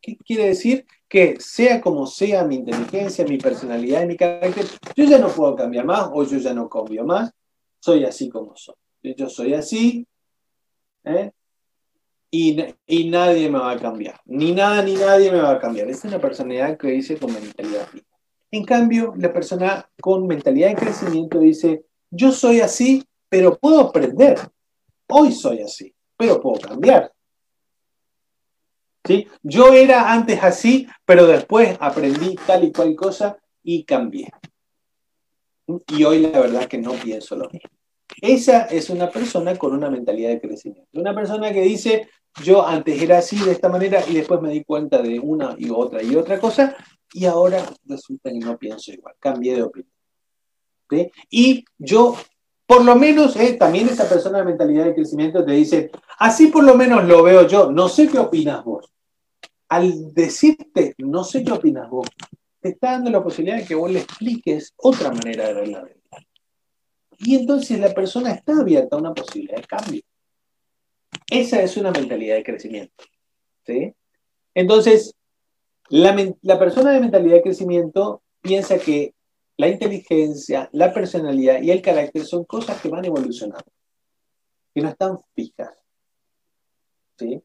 [0.00, 0.84] ¿Qué quiere decir?
[1.08, 4.66] Que sea como sea mi inteligencia, mi personalidad mi carácter,
[4.96, 7.30] yo ya no puedo cambiar más o yo ya no cambio más,
[7.78, 8.74] soy así como soy.
[9.02, 10.06] Yo soy así
[11.04, 11.30] ¿eh?
[12.34, 14.18] Y, y, nadie me va a cambiar.
[14.24, 15.86] Ni nada ni nadie me va a cambiar.
[15.88, 18.06] Esa es una personalidad que dice con mentalidad fija.
[18.50, 24.38] En cambio, la persona con mentalidad de crecimiento dice, yo soy así, pero puedo aprender.
[25.08, 27.12] Hoy soy así, pero puedo cambiar.
[29.04, 29.28] ¿Sí?
[29.42, 34.30] Yo era antes así, pero después aprendí tal y cual cosa y cambié.
[35.88, 37.70] Y hoy la verdad que no pienso lo mismo.
[38.20, 40.88] Esa es una persona con una mentalidad de crecimiento.
[40.92, 42.08] Una persona que dice,
[42.42, 45.70] yo antes era así de esta manera y después me di cuenta de una y
[45.70, 46.76] otra y otra cosa
[47.12, 49.92] y ahora resulta que no pienso igual, cambié de opinión.
[51.30, 52.16] Y yo
[52.66, 56.64] por lo menos eh, también esa persona de mentalidad de crecimiento te dice, así por
[56.64, 58.90] lo menos lo veo yo, no sé qué opinas vos.
[59.68, 62.08] Al decirte, no sé qué opinas vos,
[62.60, 65.80] te está dando la posibilidad de que vos le expliques otra manera de ver la
[65.80, 66.18] realidad.
[67.18, 70.02] Y entonces la persona está abierta a una posibilidad de cambio.
[71.32, 73.04] Esa es una mentalidad de crecimiento.
[73.64, 73.94] ¿sí?
[74.54, 75.14] Entonces,
[75.88, 76.14] la,
[76.58, 79.14] persona de mentalidad de crecimiento piensa que
[79.56, 83.64] la inteligencia, la personalidad y el carácter son cosas que van evolucionando,
[84.74, 85.74] que no están fijas.
[87.18, 87.42] ¿sí?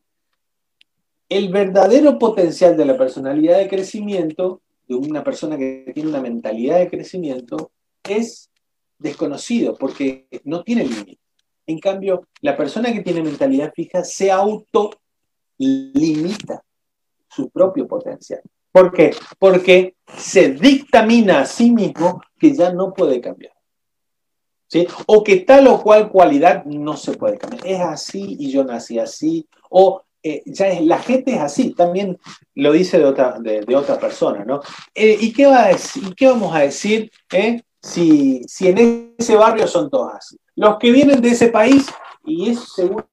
[1.30, 6.80] El verdadero potencial de la personalidad de crecimiento, de una persona que tiene una mentalidad
[6.80, 7.72] de crecimiento,
[8.03, 8.49] es
[8.99, 11.26] desconocido porque no tiene límite.
[11.68, 14.89] En cambio, la persona que tiene mentalidad fija se autolimita
[17.30, 18.41] su propio potencial.
[18.72, 19.13] ¿Por qué?
[19.38, 23.53] Porque se dictamina a sí mismo que ya no puede cambiar.
[24.70, 24.88] ¿Sí?
[25.07, 27.68] O que tal o cual cualidad no se puede cambiar.
[27.68, 29.47] Es así y yo nací así.
[29.70, 31.74] O eh, ya es, la gente es así.
[31.74, 32.18] También
[32.55, 34.61] lo dice de otra, de, otra persona, ¿no?
[34.95, 39.36] Eh, ¿y, qué va a decir, qué vamos a decir eh, si, si en ese
[39.36, 40.38] barrio son todos así?
[40.58, 41.86] Los que vienen de ese país,
[42.26, 43.08] y es seguro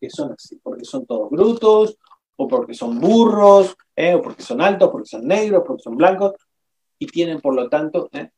[0.00, 1.96] que son así, porque son todos brutos,
[2.34, 4.16] o porque son burros, ¿eh?
[4.16, 6.34] o porque son altos, porque son negros, porque son blancos,
[6.98, 8.32] y tienen, por lo tanto, ¿eh?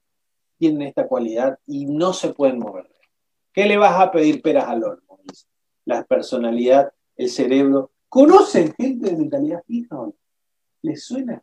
[0.58, 2.90] tienen esta cualidad y no se pueden mover.
[3.50, 5.18] ¿Qué le vas a pedir peras al horno?
[5.86, 7.92] La personalidad, el cerebro.
[8.10, 9.96] ¿Conocen gente de mentalidad fija?
[10.82, 11.42] ¿Les suena?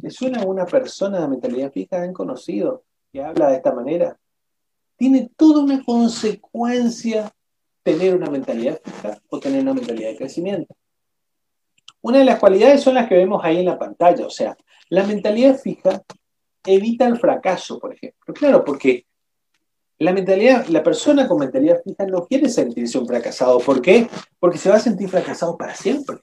[0.00, 2.00] ¿Les suena a una persona de mentalidad fija?
[2.00, 4.18] ¿Han conocido que habla de esta manera?
[5.02, 7.34] Tiene toda una consecuencia
[7.82, 10.76] tener una mentalidad fija o tener una mentalidad de crecimiento.
[12.02, 14.56] Una de las cualidades son las que vemos ahí en la pantalla, o sea,
[14.90, 16.04] la mentalidad fija
[16.64, 18.32] evita el fracaso, por ejemplo.
[18.32, 19.04] Claro, porque
[19.98, 23.58] la mentalidad, la persona con mentalidad fija no quiere sentirse un fracasado.
[23.58, 24.08] ¿Por qué?
[24.38, 26.18] Porque se va a sentir fracasado para siempre.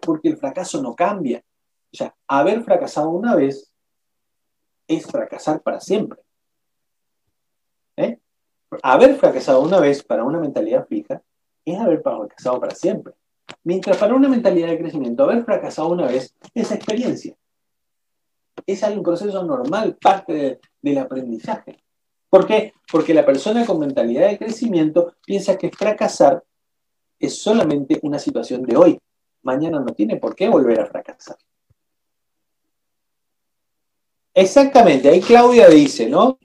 [0.00, 1.44] Porque el fracaso no cambia.
[1.92, 3.70] O sea, haber fracasado una vez
[4.88, 6.23] es fracasar para siempre.
[7.96, 8.18] ¿Eh?
[8.82, 11.22] Haber fracasado una vez para una mentalidad fija
[11.64, 13.14] es haber fracasado para siempre.
[13.62, 17.34] Mientras para una mentalidad de crecimiento, haber fracasado una vez es experiencia.
[18.66, 21.82] Es un proceso normal, parte del aprendizaje.
[22.28, 22.72] ¿Por qué?
[22.90, 26.42] Porque la persona con mentalidad de crecimiento piensa que fracasar
[27.18, 28.98] es solamente una situación de hoy.
[29.42, 31.36] Mañana no tiene por qué volver a fracasar.
[34.32, 36.38] Exactamente, ahí Claudia dice, ¿no?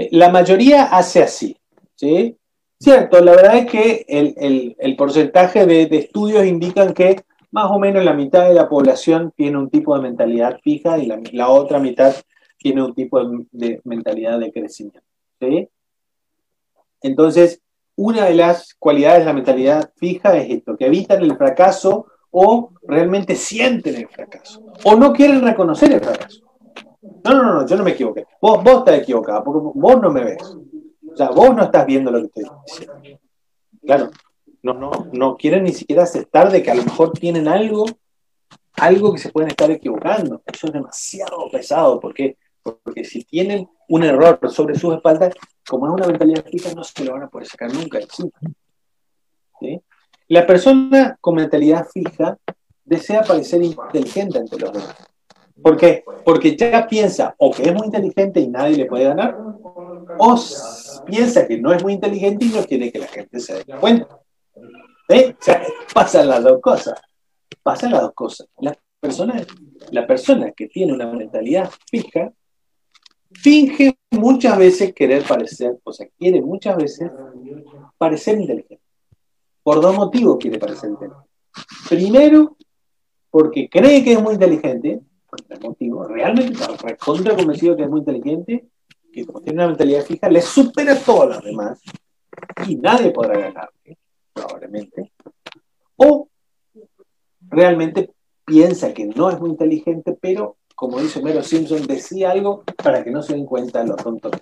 [0.00, 1.54] Eh, la mayoría hace así,
[1.94, 2.34] ¿sí?
[2.78, 7.20] Cierto, la verdad es que el, porcentaje de, estudios indican que
[7.50, 11.12] más o menos la mitad de la población tiene un tipo de mentalidad fija y
[11.32, 12.14] la, otra mitad
[12.56, 15.02] tiene un tipo de, mentalidad de crecimiento.
[15.38, 15.68] ¿sí?
[17.02, 17.60] Entonces,
[17.94, 22.70] una de las cualidades de la mentalidad fija es esto, que evitan el fracaso o
[22.84, 26.49] realmente sienten el fracaso o no quieren reconocer el fracaso.
[27.02, 28.26] No, no, no, yo no me equivoqué.
[28.40, 30.56] Vos, vos estás equivocado porque vos no me ves.
[31.12, 33.20] O sea, vos no estás viendo lo que estoy diciendo.
[33.84, 34.10] Claro,
[34.62, 37.86] no, no, no quieren ni siquiera aceptar de que a lo mejor tienen algo,
[38.74, 40.42] algo que se pueden estar equivocando.
[40.46, 45.34] Eso es demasiado pesado, porque porque si tienen un error sobre sus espaldas,
[45.66, 48.30] como es una mentalidad fija, no se lo van a poder sacar nunca encima.
[50.28, 52.38] La persona con mentalidad fija
[52.84, 55.09] desea parecer inteligente ante los demás.
[55.62, 56.04] ¿Por qué?
[56.24, 59.36] Porque ya piensa o que es muy inteligente y nadie le puede ganar,
[60.18, 60.38] o
[61.04, 64.20] piensa que no es muy inteligente y no quiere que la gente se dé cuenta.
[65.08, 65.34] ¿Eh?
[65.38, 67.00] O sea, pasan las dos cosas.
[67.62, 68.46] Pasan las dos cosas.
[68.58, 69.44] La persona,
[69.90, 72.32] la persona que tiene una mentalidad fija
[73.32, 77.10] finge muchas veces querer parecer, o sea, quiere muchas veces
[77.96, 78.82] parecer inteligente.
[79.62, 81.28] Por dos motivos quiere parecer inteligente.
[81.88, 82.56] Primero,
[83.30, 85.00] porque cree que es muy inteligente,
[85.48, 88.68] el motivo, realmente está contra convencido que es muy inteligente,
[89.12, 91.80] que como tiene una mentalidad fija, le supera a todos los demás
[92.66, 93.98] y nadie podrá ganarle,
[94.32, 95.12] probablemente.
[95.96, 96.28] O
[97.48, 98.10] realmente
[98.44, 103.10] piensa que no es muy inteligente, pero como dice Mero Simpson, decía algo para que
[103.10, 104.32] no se den cuenta los tontos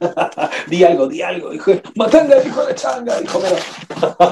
[0.70, 3.56] di algo, di algo, dijo, matanga al hijo de changa, dijo Mero.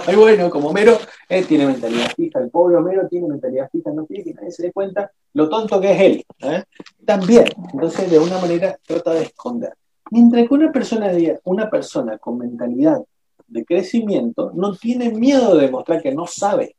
[0.11, 0.97] y bueno, como Mero
[1.29, 4.63] eh, tiene mentalidad fija, el pobre Mero tiene mentalidad fija, no quiere que nadie se
[4.63, 6.25] dé cuenta lo tonto que es él.
[6.41, 6.65] ¿eh?
[7.05, 9.75] También, entonces de una manera trata de esconder.
[10.11, 11.11] Mientras que una persona,
[11.45, 13.01] una persona con mentalidad
[13.47, 16.77] de crecimiento no tiene miedo de demostrar que no sabe.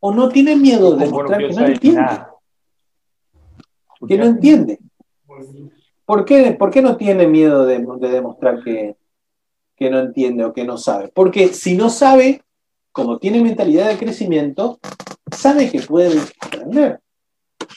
[0.00, 2.20] O no tiene miedo de demostrar que no entiende
[4.06, 4.78] que no entiende.
[6.04, 7.78] ¿Por qué, ¿Por qué no tiene miedo de,
[8.08, 8.96] demostrar que,
[9.76, 11.08] que, no entiende o que no sabe?
[11.08, 12.42] Porque si no sabe,
[12.92, 14.80] como tiene mentalidad de crecimiento,
[15.32, 17.00] sabe que puede aprender.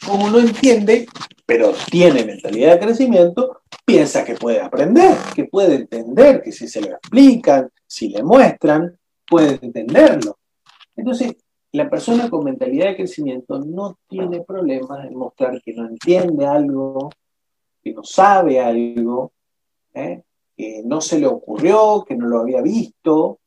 [0.05, 1.05] Como no entiende,
[1.45, 6.81] pero tiene mentalidad de crecimiento, piensa que puede aprender, que puede entender, que si se
[6.81, 8.97] lo explican, si le muestran,
[9.27, 10.37] puede entenderlo.
[10.95, 11.35] Entonces,
[11.73, 17.09] la persona con mentalidad de crecimiento no tiene problemas en mostrar que no entiende algo,
[17.83, 19.33] que no sabe algo,
[19.93, 20.23] ¿eh?
[20.55, 23.39] que no se le ocurrió, que no lo había visto.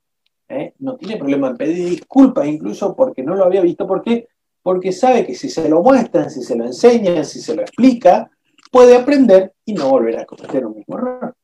[0.48, 0.74] ¿Eh?
[0.78, 3.86] No tiene problema en pedir disculpas incluso porque no lo había visto.
[3.86, 4.28] ¿Por qué?
[4.62, 8.30] Porque sabe que si se lo muestran, si se lo enseñan, si se lo explica,
[8.70, 11.34] puede aprender y no volver a cometer un mismo error.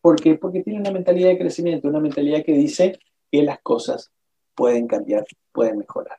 [0.00, 0.34] ¿Por qué?
[0.36, 2.98] Porque tiene una mentalidad de crecimiento, una mentalidad que dice
[3.30, 4.10] que las cosas
[4.54, 6.18] pueden cambiar, pueden mejorar.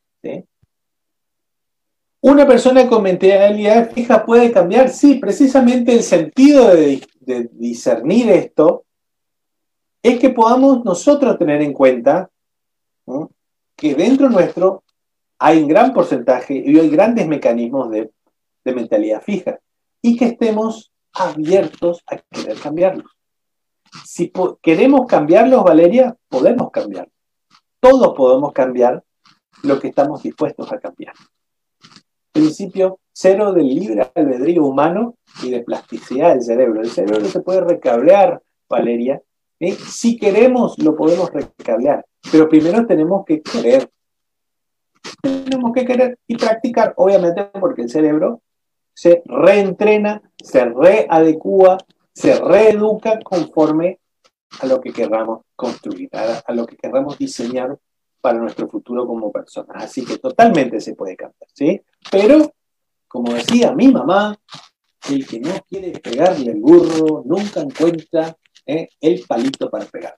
[2.21, 4.89] ¿Una persona con mentalidad fija puede cambiar?
[4.89, 7.01] Sí, precisamente el sentido de,
[7.51, 8.85] discernir esto
[10.01, 12.29] es que podamos nosotros tener en cuenta
[13.75, 14.83] que dentro nuestro
[15.39, 18.11] hay un gran porcentaje y hay grandes mecanismos de,
[18.65, 19.59] mentalidad fija
[20.01, 23.09] y que estemos abiertos a querer cambiarlos.
[24.03, 24.29] Si
[24.61, 27.17] queremos cambiarlos, Valeria, podemos cambiarlos
[27.79, 29.03] todos podemos cambiar
[29.63, 31.13] lo que estamos dispuestos a cambiar.
[32.31, 36.81] Principio cero del libre albedrío humano y de plasticidad del cerebro.
[36.81, 39.21] El cerebro se puede recablear, Valeria.
[39.59, 43.89] Si queremos, lo podemos recablear, pero primero tenemos que querer.
[45.21, 48.41] Tenemos que querer y practicar, obviamente, porque el cerebro
[48.93, 51.77] se reentrena, se readecúa,
[52.13, 53.99] se reeduca conforme
[54.59, 57.77] a lo que querramos construir, a, lo que querramos diseñar
[58.21, 59.83] para nuestro futuro como personas.
[59.83, 61.81] Así que totalmente se puede cambiar, ¿sí?
[62.11, 62.51] Pero,
[63.07, 64.37] como decía mi mamá,
[65.09, 68.35] el que no quiere pegarle el burro nunca encuentra
[68.67, 68.89] ¿eh?
[69.01, 70.17] el palito para pegar.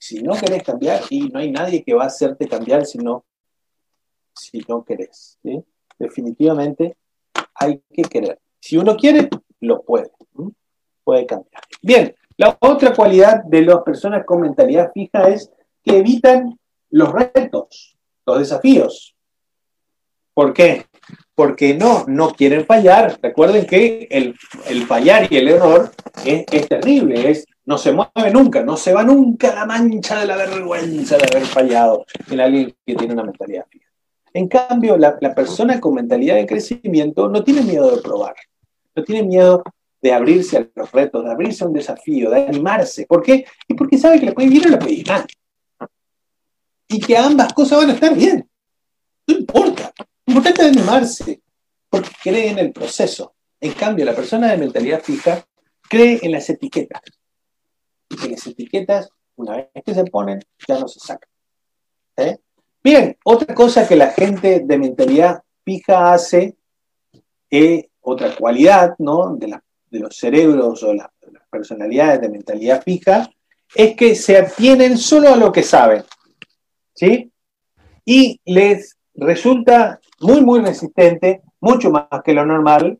[0.00, 3.24] si no querés cambiar, y no hay nadie que va a hacerte cambiar si no,
[4.34, 5.38] si no querés.
[5.98, 6.96] Definitivamente
[7.54, 8.40] hay que querer.
[8.60, 9.28] Si uno quiere,
[9.60, 10.10] lo puede.
[11.04, 11.62] Puede cambiar.
[11.82, 15.50] Bien, la otra cualidad de las personas con mentalidad fija es
[15.82, 16.58] que evitan
[16.90, 19.14] los retos, los desafíos.
[20.32, 20.86] ¿Por qué?
[21.34, 23.18] Porque no, no quieren fallar.
[23.22, 24.36] Recuerden que el,
[24.86, 25.90] fallar y el error
[26.24, 30.36] es, terrible, es, no se mueve nunca, no se va nunca la mancha de la
[30.36, 33.88] vergüenza de haber fallado en alguien que tiene una mentalidad fija.
[34.32, 38.34] En cambio, la, la persona con mentalidad de crecimiento no tiene miedo de probar,
[38.94, 39.62] no tiene miedo
[40.04, 43.06] de abrirse a los retos, de abrirse a un desafío, de animarse.
[43.06, 43.46] ¿Por qué?
[43.66, 45.26] Y porque sabe que le puede ir bien o le puede ir mal.
[46.88, 48.46] Y que ambas cosas van a estar bien.
[49.26, 49.94] No importa.
[50.26, 51.42] Importante es animarse,
[51.88, 53.34] porque cree en el proceso.
[53.60, 55.44] En cambio, la persona de mentalidad fija
[55.88, 57.02] cree en las etiquetas.
[58.08, 61.28] Y que las etiquetas, una vez que se ponen, ya no se sacan.
[62.16, 62.38] ¿Eh?
[62.82, 66.56] Bien, otra cosa que la gente de mentalidad fija hace,
[67.50, 69.34] eh, otra cualidad ¿no?
[69.36, 71.08] de, la, de los cerebros o las,
[71.50, 73.30] personalidades de mentalidad fija
[73.76, 76.04] es que se atienen solo a lo que saben.
[76.92, 77.30] ¿Sí?
[78.04, 82.98] Y les resulta muy, muy resistente, mucho más que lo normal,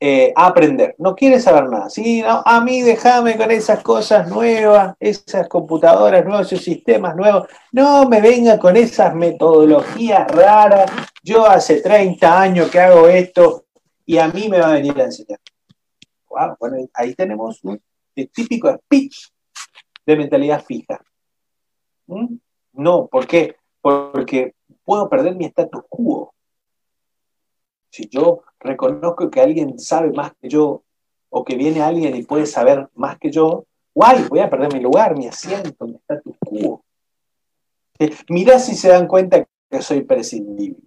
[0.00, 0.94] eh, a aprender.
[0.98, 1.88] No quiere saber nada.
[1.88, 2.22] ¿sí?
[2.26, 7.48] a mí déjame con esas cosas nuevas, esas computadoras nuevas, esos sistemas nuevos.
[7.72, 10.90] No me venga con esas metodologías raras.
[11.22, 13.64] Yo hace 30 años que hago esto
[14.04, 15.38] y a mí me va a venir a enseñar
[16.58, 17.80] bueno, ahí tenemos un
[18.14, 19.28] típico speech
[20.06, 21.00] de mentalidad fija.
[22.06, 22.36] ¿Mm?
[22.74, 23.56] No, ¿por qué?
[23.80, 24.54] Porque
[24.84, 26.34] puedo perder mi status quo.
[27.90, 30.82] Si yo reconozco que alguien sabe más que yo,
[31.36, 34.80] o que viene alguien y puede saber más que yo, guay, voy a perder mi
[34.80, 36.84] lugar, mi asiento, mi status quo.
[37.98, 40.78] Eh, mirá si se dan cuenta que soy prescindible.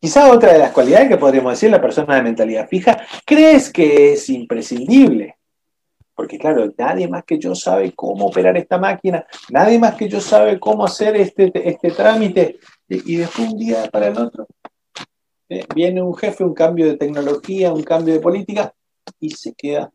[0.00, 4.12] Quizá otra de las cualidades que podríamos decir la persona de mentalidad fija, crees que
[4.12, 5.37] es imprescindible.
[6.18, 10.20] Porque claro, nadie más que yo sabe cómo operar esta máquina, nadie más que yo
[10.20, 12.58] sabe cómo hacer este, este trámite.
[12.88, 14.48] Y después un día para el otro,
[15.48, 18.74] eh, viene un jefe, un cambio de tecnología, un cambio de política,
[19.20, 19.92] y se queda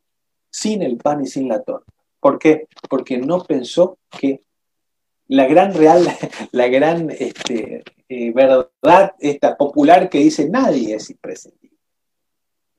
[0.50, 1.92] sin el pan y sin la torta.
[2.22, 2.70] ¿Por qué?
[2.90, 4.40] Porque no pensó que
[5.28, 6.08] la gran real,
[6.54, 11.78] la gran este, eh, verdad esta popular que dice nadie es imprescindible.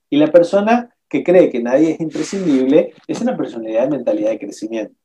[0.09, 4.41] Y la persona que cree que nadie es imprescindible es una personalidad de mentalidad de
[4.41, 4.97] crecimiento.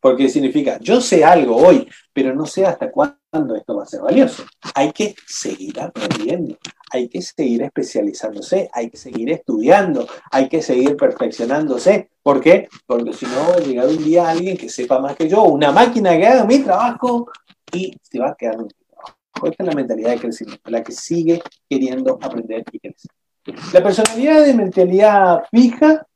[0.00, 4.00] Porque significa, yo sé algo hoy, pero no sé hasta cuándo esto va a ser
[4.00, 4.46] valioso.
[4.74, 6.56] Hay que seguir aprendiendo,
[6.90, 12.08] hay que seguir especializándose, hay que seguir estudiando, hay que seguir perfeccionándose.
[12.22, 12.66] ¿Por qué?
[12.86, 15.72] Porque si no va a llegar un día alguien que sepa más que yo, una
[15.72, 17.30] máquina que haga mi trabajo
[17.70, 18.70] y se va a quedar un
[19.42, 23.10] esta es la mentalidad de crecimiento, la que sigue queriendo aprender y crecer.
[23.72, 26.06] La personalidad de mentalidad fija,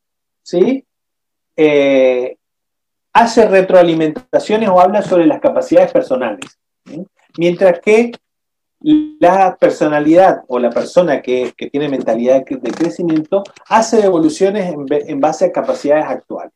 [0.42, 0.84] ¿sí?
[1.56, 2.36] Eh,
[3.12, 6.58] hace retroalimentaciones o habla sobre las capacidades personales.
[7.36, 8.12] Mientras que
[9.18, 15.52] la personalidad o la persona que, tiene mentalidad de crecimiento hace devoluciones en base a
[15.52, 16.52] capacidades actuales.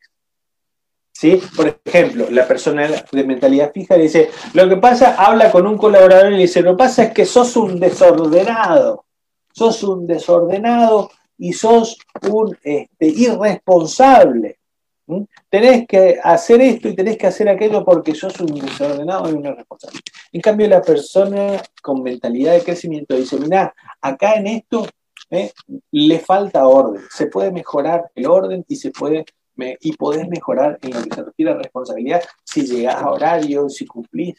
[1.12, 1.41] ¿Sí?
[1.57, 6.33] Por ejemplo, la persona de mentalidad fija dice, lo que pasa, habla con un colaborador
[6.33, 9.05] y le dice, lo que pasa es que sos un desordenado,
[9.59, 11.99] sos un desordenado y sos
[12.31, 14.59] un este, irresponsable.
[15.49, 19.47] Tenés que hacer esto y tenés que hacer aquello porque sos un desordenado y un
[19.47, 20.01] irresponsable.
[20.33, 24.87] En cambio, la persona con mentalidad de crecimiento dice, mira, acá en esto
[25.31, 25.51] eh,
[25.91, 29.25] le falta orden, se puede mejorar el orden y se puede
[29.81, 32.23] y podés mejorar en lo que se refiere a responsabilidad.
[32.45, 34.37] Si llegás a horario, si cumplís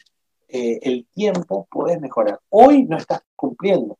[0.48, 2.40] eh, el tiempo, podés mejorar.
[2.48, 3.98] Hoy no estás cumpliendo,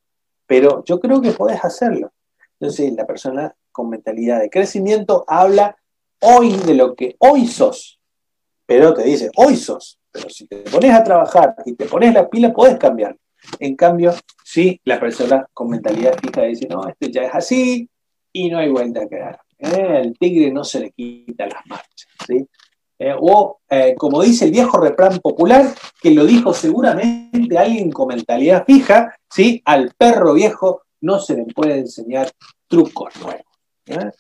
[0.51, 2.13] pero yo creo que podés hacerlo.
[2.59, 5.77] Entonces, la persona con mentalidad de crecimiento habla
[6.21, 8.01] hoy de lo que hoy sos,
[8.67, 12.29] pero te dice, hoy sos, Pero si te pones a trabajar y te pones la
[12.29, 13.17] pila, puedes cambiar.
[13.61, 17.89] En cambio, si la persona con mentalidad fija dice, no, esto ya es así
[18.33, 19.41] y no hay vuelta a quedar.
[19.57, 20.01] ¿eh?
[20.03, 22.09] El tigre no se le quita las marchas.
[22.27, 22.45] ¿sí?
[23.03, 25.65] Eh, o, eh, como dice el viejo refrán popular,
[26.03, 29.63] que lo dijo seguramente alguien con mentalidad fija, ¿sí?
[29.65, 32.31] al perro viejo no se le puede enseñar
[32.69, 33.47] trucos nuevos.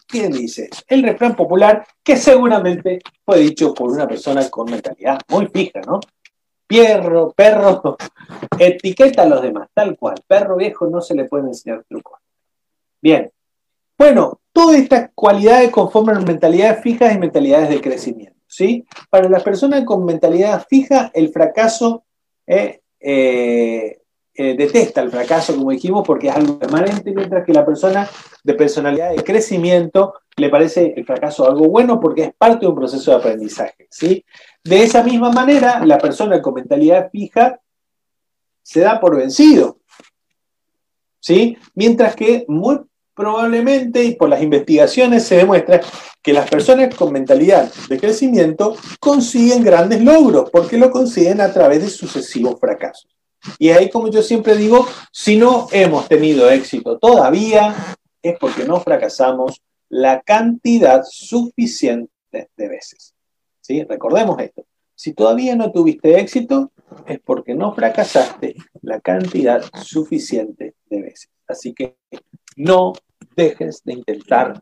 [0.06, 0.70] ¿Quién dice?
[0.88, 6.00] El refrán popular que seguramente fue dicho por una persona con mentalidad muy fija, ¿no?
[6.66, 7.98] Perro, perro,
[8.58, 10.14] etiqueta a los demás, tal cual.
[10.26, 12.18] Perro viejo no se le puede enseñar trucos.
[13.02, 13.30] Bien.
[13.98, 18.39] Bueno, todas estas cualidades conforman mentalidades fijas y mentalidades de crecimiento.
[18.60, 18.84] ¿Sí?
[19.08, 22.04] Para las personas con mentalidad fija, el fracaso
[22.46, 24.02] eh, eh,
[24.34, 28.06] eh, detesta el fracaso, como dijimos, porque es algo permanente, mientras que la persona
[28.44, 32.76] de personalidad de crecimiento le parece el fracaso algo bueno porque es parte de un
[32.76, 33.88] proceso de aprendizaje.
[33.90, 34.22] ¿sí?
[34.62, 37.58] De esa misma manera, la persona con mentalidad fija
[38.62, 39.78] se da por vencido.
[41.18, 41.56] ¿sí?
[41.74, 42.78] Mientras que muy
[43.20, 45.82] probablemente, y por las investigaciones se demuestra
[46.22, 51.82] que las personas con mentalidad de crecimiento consiguen grandes logros, porque lo consiguen a través
[51.82, 53.10] de sucesivos fracasos.
[53.58, 57.74] Y ahí, como yo siempre digo, si no hemos tenido éxito todavía,
[58.22, 59.60] es porque no fracasamos
[59.90, 63.12] la cantidad suficiente de veces.
[63.60, 63.84] ¿Sí?
[63.84, 64.64] Recordemos esto.
[64.94, 66.72] Si todavía no tuviste éxito,
[67.06, 71.28] es porque no fracasaste la cantidad suficiente de veces.
[71.46, 71.96] Así que
[72.56, 72.94] no
[73.36, 74.60] dejes de intentar,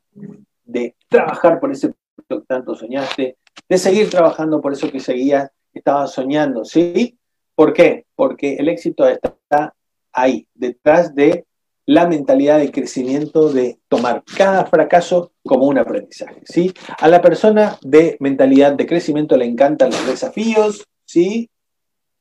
[0.64, 1.94] de trabajar por ese
[2.28, 3.36] que tanto soñaste,
[3.68, 7.18] de seguir trabajando por eso que seguías, estabas soñando, ¿sí?
[7.54, 8.06] ¿Por qué?
[8.14, 9.74] Porque el éxito está
[10.12, 11.46] ahí, detrás de
[11.86, 16.42] la mentalidad de crecimiento, de tomar cada fracaso como un aprendizaje.
[16.44, 16.74] ¿sí?
[16.98, 21.48] A la persona de mentalidad de crecimiento le encantan los desafíos, ¿sí?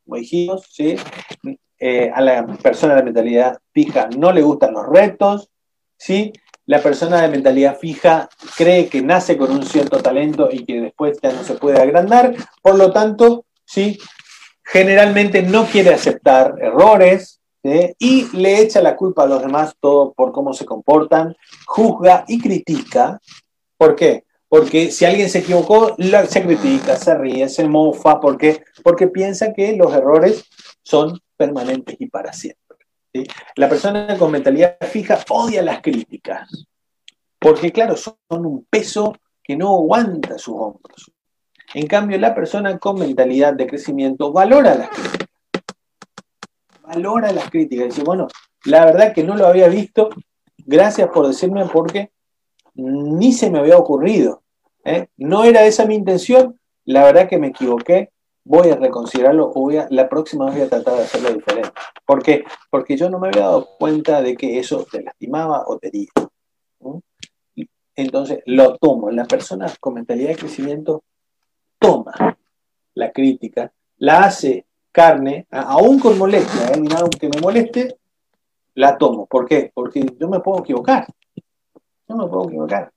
[0.05, 0.95] como dijimos, ¿sí?
[1.79, 5.49] Eh, a la persona de mentalidad fija no le gustan los retos,
[5.97, 6.33] ¿sí?
[6.65, 11.17] La persona de mentalidad fija cree que nace con un cierto talento y que después
[11.21, 13.97] ya no se puede agrandar, por lo tanto, ¿sí?
[14.67, 20.31] generalmente no quiere aceptar errores y le echa la culpa a los demás todo por
[20.31, 21.35] cómo se comportan,
[21.65, 23.19] juzga y critica.
[23.77, 24.23] ¿Por qué?
[24.47, 25.95] Porque si alguien se equivocó,
[26.29, 28.21] se critica, se ríe, se mofa.
[28.21, 28.63] ¿Por qué?
[28.83, 30.45] Porque piensa que los errores
[30.81, 32.66] son permanentes y para siempre.
[33.55, 36.67] La persona con mentalidad fija odia las críticas.
[37.39, 41.11] Porque, claro, son un peso que no aguanta sus hombros.
[41.73, 45.27] En cambio, la persona con mentalidad de crecimiento valora las críticas.
[46.81, 47.87] Valora las críticas.
[47.87, 48.27] Dice, bueno,
[48.65, 50.09] la verdad que no lo había visto.
[50.57, 52.11] Gracias por decirme porque
[52.75, 54.43] ni se me había ocurrido.
[54.83, 55.07] ¿eh?
[55.17, 56.59] No era esa mi intención.
[56.85, 58.11] La verdad que me equivoqué.
[58.47, 61.69] Voy a reconsiderarlo o voy a, la próxima vez voy a tratar de hacerlo diferente.
[62.05, 62.45] ¿Por qué?
[62.69, 66.09] Porque yo no me había dado cuenta de que eso te lastimaba o te hería.
[67.93, 69.11] Entonces lo tomo.
[69.11, 71.03] Las personas con mentalidad de crecimiento
[71.77, 72.37] toma
[72.93, 76.81] la crítica, la hace carne, aún con molestia, ¿eh?
[76.97, 77.97] aunque me moleste,
[78.75, 79.25] la tomo.
[79.25, 79.71] ¿Por qué?
[79.73, 81.05] Porque yo me puedo equivocar.
[82.07, 82.91] Yo me puedo equivocar.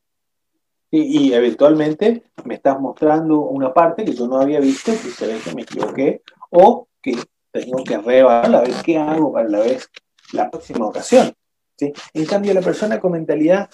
[0.92, 5.38] Y, eventualmente me estás mostrando una parte que yo no había visto, que se ve
[5.44, 7.16] que me equivoqué, o que
[7.52, 9.88] tengo que reevaluar a ver qué hago para la vez,
[10.32, 11.32] la próxima ocasión.
[11.76, 11.92] ¿sí?
[12.12, 13.70] En cambio, la persona con mentalidad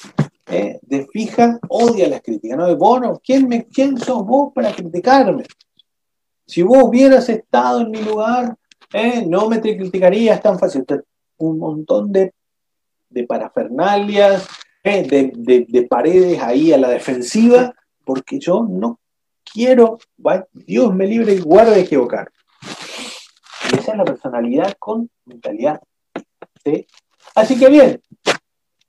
[0.46, 0.78] ¿eh?
[0.82, 2.66] de fija odia las críticas, ¿no?
[2.66, 5.44] De, bueno, ¿quién, me, ¿quién sos vos para criticarme?
[6.46, 8.56] Si vos hubieras estado en mi lugar,
[8.92, 9.24] ¿eh?
[9.26, 10.84] no me te criticarías tan fácil.
[11.38, 12.32] Un montón de,
[13.08, 14.46] de parafernalias,
[14.86, 17.74] de, de, paredes ahí a la defensiva,
[18.04, 19.00] porque yo no
[19.44, 19.98] quiero,
[20.52, 22.30] Dios me libre y guarde equivocar.
[23.72, 25.80] Y esa es la personalidad con mentalidad.
[27.34, 28.00] Así que bien,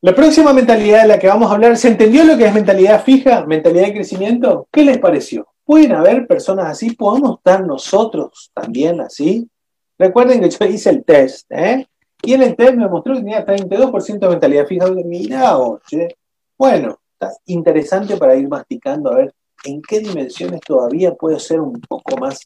[0.01, 3.03] la próxima mentalidad de la que vamos a hablar, ¿se entendió lo que es mentalidad
[3.03, 4.67] fija, mentalidad de crecimiento?
[4.71, 5.47] ¿Qué les pareció?
[5.63, 6.91] ¿Pueden haber personas así?
[6.91, 9.49] ¿Podemos estar nosotros también así?
[9.97, 11.87] Recuerden que yo hice el test, ¿eh?
[12.24, 14.88] Y el test me mostró que tenía 32% de mentalidad fija.
[14.91, 16.18] Mira, oye.
[16.57, 21.80] Bueno, está interesante para ir masticando a ver en qué dimensiones todavía puede ser un
[21.82, 22.39] poco más,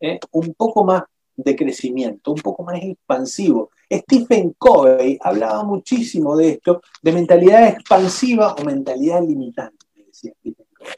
[0.00, 0.18] ¿eh?
[0.32, 1.02] un poco más
[1.36, 3.70] de crecimiento, un poco más expansivo.
[3.90, 10.92] Stephen Covey hablaba muchísimo de esto, de mentalidad expansiva o mentalidad limitante, decía Stephen Covey.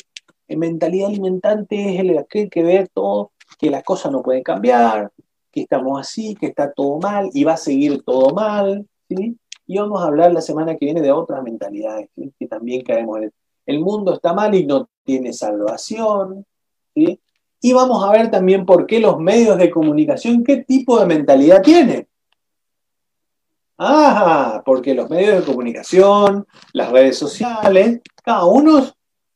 [0.48, 5.12] En mentalidad limitante es el que ve todo, que las cosas no pueden cambiar,
[5.50, 8.86] que estamos así, que está todo mal y va a seguir todo mal.
[9.08, 9.36] ¿sí?
[9.66, 13.24] Y vamos a hablar la semana que viene de otras mentalidades que también caemos en
[13.24, 13.32] el,
[13.66, 16.44] el mundo está mal y no tiene salvación.
[16.94, 17.20] ¿sí?
[17.60, 21.62] Y vamos a ver también por qué los medios de comunicación, qué tipo de mentalidad
[21.62, 22.08] tienen.
[23.82, 28.82] Ah, porque los medios de comunicación, las redes sociales, cada uno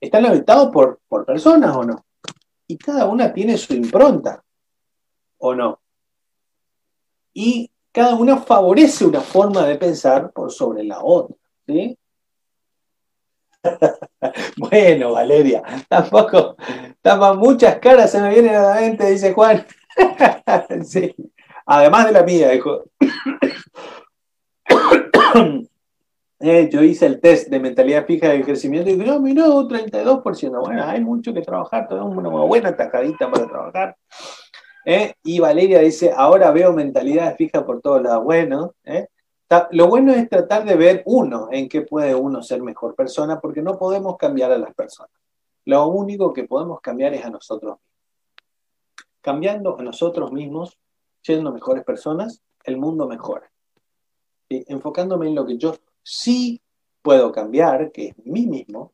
[0.00, 2.04] están habitados por, por personas o no.
[2.66, 4.42] Y cada una tiene su impronta,
[5.38, 5.80] ¿o no?
[7.34, 11.36] Y cada una favorece una forma de pensar por sobre la otra.
[11.66, 11.98] ¿sí?
[14.56, 16.56] bueno, Valeria, tampoco,
[17.02, 19.66] tampoco muchas caras se me vienen a la mente, dice Juan.
[21.66, 22.84] Además de la mía, dijo.
[26.40, 30.60] Eh, yo hice el test de mentalidad fija de crecimiento y dije, no, mira, 32%.
[30.60, 33.96] Bueno, hay mucho que trabajar, tenemos una buena tajadita para trabajar.
[34.84, 38.24] Eh, y Valeria dice, ahora veo mentalidad fija por todos lados.
[38.24, 39.08] Bueno, eh,
[39.70, 43.62] lo bueno es tratar de ver uno, en qué puede uno ser mejor persona, porque
[43.62, 45.12] no podemos cambiar a las personas.
[45.64, 47.84] Lo único que podemos cambiar es a nosotros mismos.
[49.20, 50.78] Cambiando a nosotros mismos,
[51.22, 53.50] siendo mejores personas, el mundo mejora.
[54.50, 56.60] Enfocándome en lo que yo sí
[57.00, 58.92] puedo cambiar, que es mí mismo,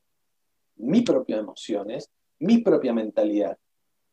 [0.77, 3.59] mis propias emociones, mi propia mentalidad,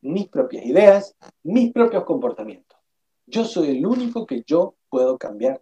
[0.08, 2.78] mis propias ideas, mis propios comportamientos.
[3.26, 5.62] Yo soy el único que yo puedo cambiar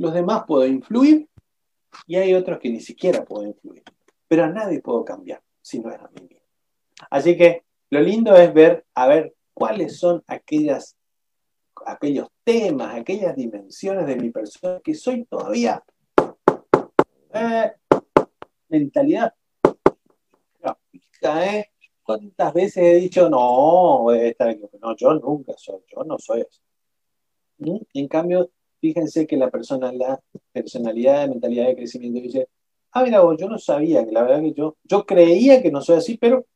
[0.00, 1.28] los demás puedo influir
[2.06, 3.82] y hay otros que ni siquiera puedo influir.
[4.26, 6.46] Pero a nadie puedo cambiar si no es a mí mismo.
[7.10, 10.96] Así que lo lindo es ver, a ver, cuáles son aquellas,
[11.84, 15.84] aquellos temas, aquellas dimensiones de mi persona que soy todavía
[17.34, 17.72] eh,
[18.68, 19.34] mentalidad
[21.22, 21.69] ¿eh?
[22.18, 24.06] ¿Cuántas veces he dicho, no,
[24.80, 26.60] no, yo nunca soy, yo no soy así?
[27.58, 27.78] ¿Mm?
[27.94, 28.50] En cambio,
[28.80, 30.20] fíjense que la persona, la
[30.52, 32.48] personalidad, mentalidad de crecimiento dice,
[32.90, 35.80] ah, mira vos, yo no sabía, que la verdad que yo, yo creía que no
[35.82, 36.46] soy así, pero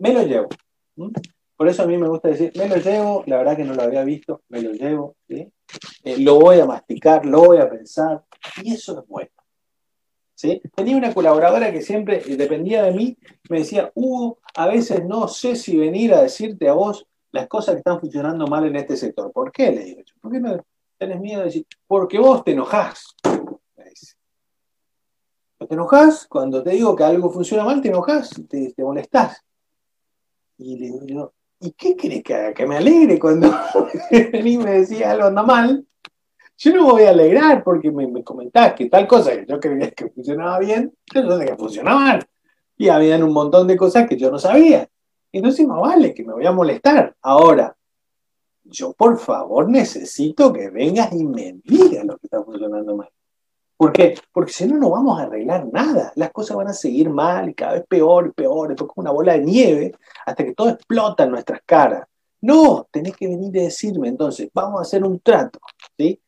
[0.00, 0.48] me lo llevo.
[1.56, 3.82] Por eso a mí me gusta decir, me lo llevo, la verdad que no lo
[3.82, 5.50] había visto, me lo llevo, eh,
[6.18, 8.24] lo voy a masticar, lo voy a pensar,
[8.62, 9.30] y eso es bueno.
[10.74, 13.16] Tenía una colaboradora que siempre dependía de mí,
[13.48, 17.74] me decía, Hugo, a veces no sé si venir a decirte a vos las cosas
[17.74, 19.32] que están funcionando mal en este sector.
[19.32, 19.70] ¿Por qué?
[19.70, 20.64] Le digo ¿Por qué no
[20.98, 21.66] tenés miedo de decir?
[21.86, 23.14] Porque vos te enojás.
[25.58, 29.42] Te enojás cuando te digo que algo funciona mal, te enojás, te, te molestás.
[30.58, 32.52] Y le digo ¿y qué querés que?
[32.54, 33.50] Que me alegre cuando
[34.44, 35.86] mí me decía algo anda mal.
[36.58, 39.60] Yo no me voy a alegrar porque me, me, comentás que tal cosa que yo
[39.60, 42.26] creía que funcionaba bien, sé que funcionaba mal.
[42.78, 44.88] Y habían un montón de cosas que yo no sabía.
[45.32, 47.14] Entonces más vale que me voy a molestar.
[47.20, 47.76] Ahora,
[48.64, 53.08] yo por favor necesito que vengas y me digas lo que está funcionando mal.
[53.76, 54.14] ¿Por qué?
[54.32, 56.12] Porque si no, no vamos a arreglar nada.
[56.16, 58.72] Las cosas van a seguir mal y cada vez peor y peor.
[58.72, 59.92] Es como una bola de nieve
[60.24, 62.06] hasta que todo explota en nuestras caras.
[62.40, 64.08] No, tenés que venir y decirme.
[64.08, 65.58] Entonces, vamos a hacer un trato.
[65.98, 66.18] ¿sí?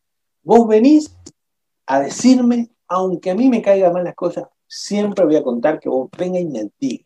[0.43, 1.15] Vos venís
[1.87, 5.89] a decirme, aunque a mí me caigan mal las cosas, siempre voy a contar que
[5.89, 7.05] vos vengas y me digas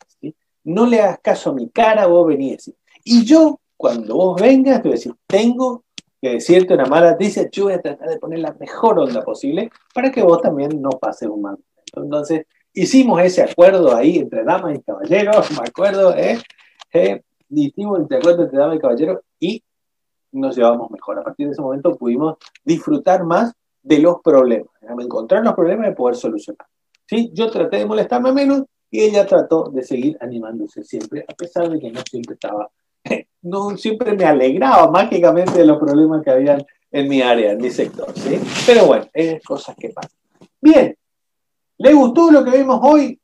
[0.64, 2.72] no le hagas caso a mi cara, vos venís.
[3.04, 5.84] Y yo, cuando vos vengas, te voy a decir, tengo
[6.20, 9.70] que decirte una mala noticia, yo voy a tratar de poner la mejor onda posible
[9.92, 11.58] para que vos también no pases un mal.
[11.94, 16.38] Entonces, hicimos ese acuerdo ahí entre damas y caballeros, me acuerdo, ¿eh?
[16.92, 17.22] ¿Eh?
[17.50, 19.62] hicimos el acuerdo entre damas y caballeros y
[20.32, 21.18] nos llevamos mejor.
[21.18, 23.52] A partir de ese momento pudimos disfrutar más
[23.82, 24.68] de los problemas,
[24.98, 26.66] encontrar los problemas y poder solucionar.
[27.06, 27.30] ¿Sí?
[27.34, 31.78] Yo traté de molestarme menos y ella trató de seguir animándose siempre, a pesar de
[31.78, 32.70] que no siempre estaba,
[33.42, 37.70] no siempre me alegraba mágicamente de los problemas que habían en mi área, en mi
[37.70, 38.12] sector.
[38.14, 38.38] ¿sí?
[38.66, 40.10] Pero bueno, es cosas que pasan.
[40.60, 40.96] Bien,
[41.78, 43.18] ¿le gustó lo que vimos hoy?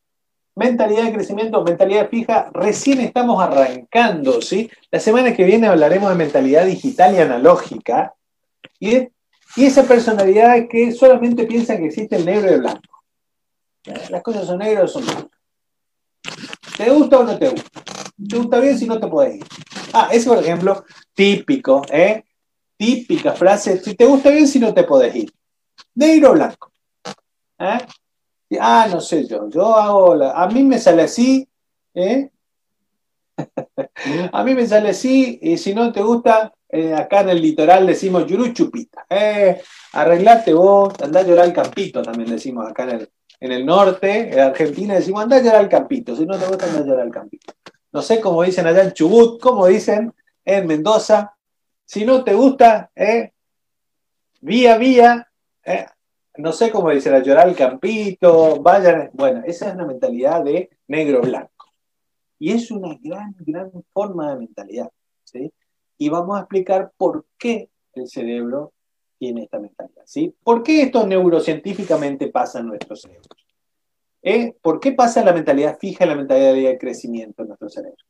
[0.59, 4.69] Mentalidad de crecimiento, mentalidad fija, recién estamos arrancando, ¿sí?
[4.91, 8.13] La semana que viene hablaremos de mentalidad digital y analógica.
[8.81, 8.97] Y,
[9.55, 13.05] y esa personalidad que solamente piensa que existe el negro y el blanco.
[14.11, 15.39] Las cosas son negras o son blancas.
[16.77, 17.85] ¿Te gusta o no te gusta?
[18.29, 19.45] ¿Te gusta bien si no te puedes ir?
[19.93, 20.85] Ah, ese por ejemplo,
[21.15, 22.25] típico, ¿eh?
[22.77, 25.33] Típica frase, si te gusta bien si no te puedes ir.
[25.95, 26.73] Negro o blanco.
[27.61, 27.79] ¿Eh?
[28.59, 31.47] Ah, no sé yo, yo hago, a mí me sale así,
[31.95, 32.31] ¿eh?
[34.33, 37.87] a mí me sale así, y si no te gusta, eh, acá en el litoral
[37.87, 39.07] decimos yuruchupita.
[39.11, 39.61] Eh,
[39.93, 44.33] arreglate vos, andá a llorar al campito, también decimos acá en el, en el norte,
[44.33, 47.07] en Argentina, decimos, anda a llorar al campito, si no te gusta, anda a llorar
[47.07, 47.53] al campito.
[47.93, 50.13] No sé cómo dicen allá en Chubut, cómo dicen
[50.45, 51.35] en Mendoza,
[51.85, 53.33] si no te gusta, eh,
[54.41, 55.29] vía, vía,
[55.65, 55.87] eh,
[56.39, 60.71] no sé cómo dicen, a llorar al campito, vayan, bueno, esa es una mentalidad de
[60.87, 61.67] negro-blanco.
[62.39, 64.89] Y es una gran, gran forma de mentalidad.
[65.25, 65.53] ¿sí?
[65.99, 68.73] Y vamos a explicar por qué el cerebro
[69.19, 70.03] tiene esta mentalidad.
[70.07, 70.33] ¿sí?
[70.45, 73.29] ¿Por qué esto neurocientíficamente pasa en nuestro cerebro?
[74.23, 74.55] ¿Eh?
[74.63, 78.05] ¿Por qué pasa la mentalidad fija y la mentalidad de crecimiento en nuestro cerebro?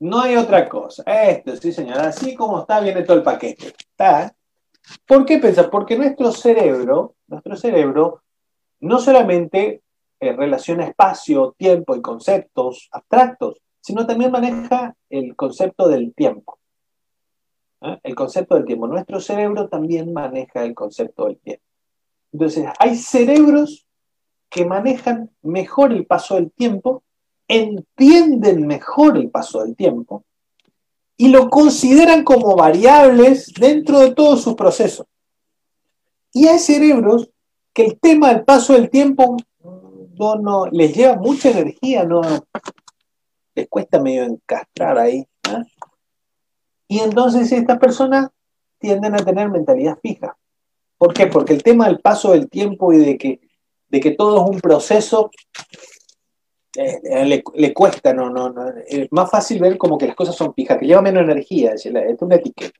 [0.00, 1.04] No hay otra cosa.
[1.06, 2.08] Esto, sí, señora.
[2.08, 3.68] Así como está, viene todo el paquete.
[3.68, 4.34] ¿Está?
[5.06, 5.70] ¿Por qué pensar?
[5.70, 8.22] Porque nuestro cerebro, nuestro cerebro,
[8.80, 9.82] no solamente
[10.20, 16.58] eh, relaciona espacio, tiempo y conceptos abstractos, sino también maneja el concepto del tiempo.
[17.82, 17.98] ¿eh?
[18.02, 18.86] El concepto del tiempo.
[18.86, 21.64] Nuestro cerebro también maneja el concepto del tiempo.
[22.32, 23.86] Entonces, hay cerebros
[24.50, 27.02] que manejan mejor el paso del tiempo,
[27.48, 30.24] entienden mejor el paso del tiempo
[31.16, 35.06] y lo consideran como variables dentro de todo su proceso.
[36.32, 37.30] Y hay cerebros
[37.72, 42.22] que el tema del paso del tiempo no, no les lleva mucha energía, no
[43.54, 45.26] les cuesta medio encastrar ahí.
[46.88, 48.30] Y entonces estas personas
[48.78, 50.36] tienden a tener mentalidad fija.
[50.98, 51.26] ¿Por qué?
[51.26, 53.40] Porque el tema del paso del tiempo y de que,
[53.88, 55.30] de que todo es un proceso
[56.76, 60.34] eh, eh, le, cuesta, no, no, no, es más fácil ver como que las cosas
[60.34, 62.78] son fijas, que lleva menos energía, es, una etiqueta.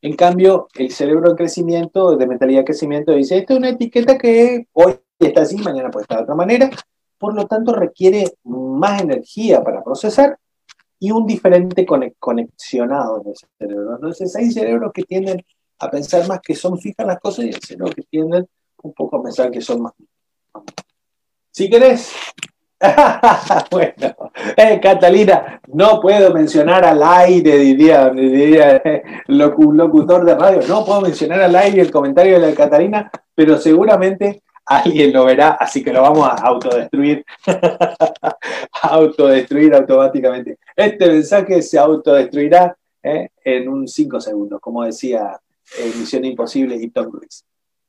[0.00, 4.16] En cambio, el cerebro de crecimiento, de mentalidad de crecimiento, dice, esta es una etiqueta
[4.16, 6.70] que hoy está así, mañana puede estar de otra manera,
[7.18, 10.38] por lo tanto requiere más energía para procesar
[11.00, 11.84] y un diferente
[12.18, 13.94] conexionado en el cerebro.
[13.96, 15.44] Entonces hay cerebros que tienden
[15.80, 18.48] a pensar más que son fijas las cosas y hay cerebros que tienden
[18.82, 19.92] un poco a pensar que son más...
[21.50, 22.12] Si querés,
[23.72, 24.14] bueno,
[24.56, 31.00] eh, Catalina, no puedo mencionar al aire, diría, diría eh, locutor de radio, no puedo
[31.00, 35.92] mencionar al aire el comentario de la Catalina, pero seguramente alguien lo verá, así que
[35.92, 37.24] lo vamos a autodestruir,
[38.82, 40.58] autodestruir automáticamente.
[40.76, 45.36] Este mensaje se autodestruirá eh, en un 5 segundos, como decía
[45.98, 47.44] Misión Imposible y Tom Cruise.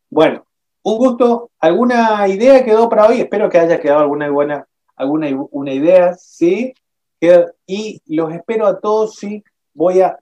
[0.09, 0.43] Bueno,
[0.81, 1.51] un gusto.
[1.59, 3.21] ¿Alguna idea quedó para hoy?
[3.21, 4.65] Espero que haya quedado alguna buena
[4.99, 6.73] alguna una idea, ¿sí?
[7.65, 9.43] Y los espero a todos, ¿sí?
[9.73, 10.19] Voy a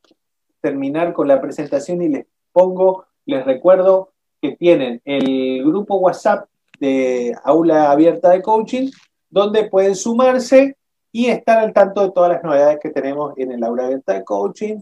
[0.61, 4.11] terminar con la presentación y les pongo, les recuerdo
[4.41, 6.47] que tienen el grupo WhatsApp
[6.80, 8.91] de Aula Abierta de Coaching,
[9.30, 10.78] donde pueden sumarse
[11.11, 14.23] y estar al tanto de todas las novedades que tenemos en el Aula Abierta de
[14.23, 14.78] Coaching,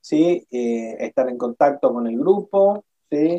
[0.00, 0.46] ¿sí?
[0.50, 3.38] Eh, estar en contacto con el grupo, ¿sí?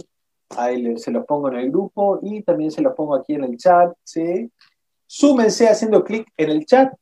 [0.57, 3.57] Ahí se los pongo en el grupo y también se los pongo aquí en el
[3.57, 4.49] chat, ¿sí?
[5.10, 6.93] Súmense haciendo clic en el chat,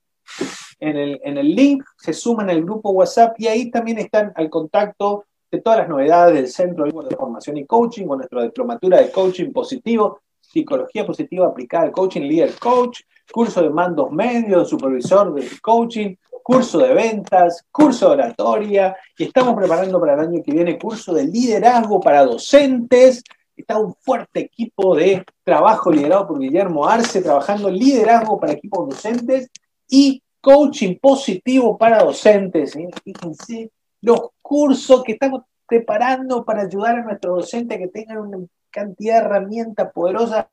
[0.80, 4.50] en el, en el link, se suman al grupo WhatsApp y ahí también están al
[4.50, 9.12] contacto de todas las novedades del Centro de Formación y Coaching, con nuestra diplomatura de
[9.12, 15.46] coaching positivo, psicología positiva aplicada al coaching, líder coach, curso de mandos medios, supervisor de
[15.62, 20.80] coaching, curso de ventas, curso de oratoria, y estamos preparando para el año que viene
[20.80, 23.22] curso de liderazgo para docentes,
[23.62, 29.50] está un fuerte equipo de trabajo liderado por Guillermo Arce, trabajando liderazgo para equipos docentes
[29.90, 32.76] y coaching positivo para docentes.
[32.76, 32.90] ¿eh?
[33.04, 38.38] Fíjense los cursos que estamos preparando para ayudar a nuestros docentes que tengan una
[38.70, 40.46] cantidad de herramientas poderosas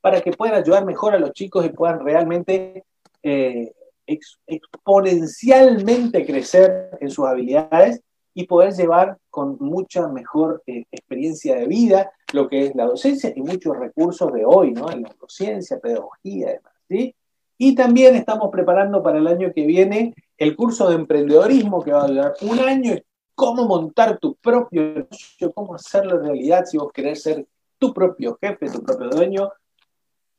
[0.00, 2.84] para que puedan ayudar mejor a los chicos y puedan realmente
[3.22, 3.72] eh,
[4.06, 8.00] exponencialmente crecer en sus habilidades
[8.34, 13.32] y poder llevar con mucha mejor eh, experiencia de vida lo que es la docencia
[13.34, 14.90] y muchos recursos de hoy, ¿no?
[14.90, 17.14] En la dociencia, pedagogía, demás, ¿sí?
[17.58, 22.04] Y también estamos preparando para el año que viene el curso de emprendedorismo que va
[22.04, 22.94] a durar un año,
[23.34, 27.46] cómo montar tu propio negocio, cómo hacerlo realidad si vos querés ser
[27.78, 29.52] tu propio jefe, tu propio dueño,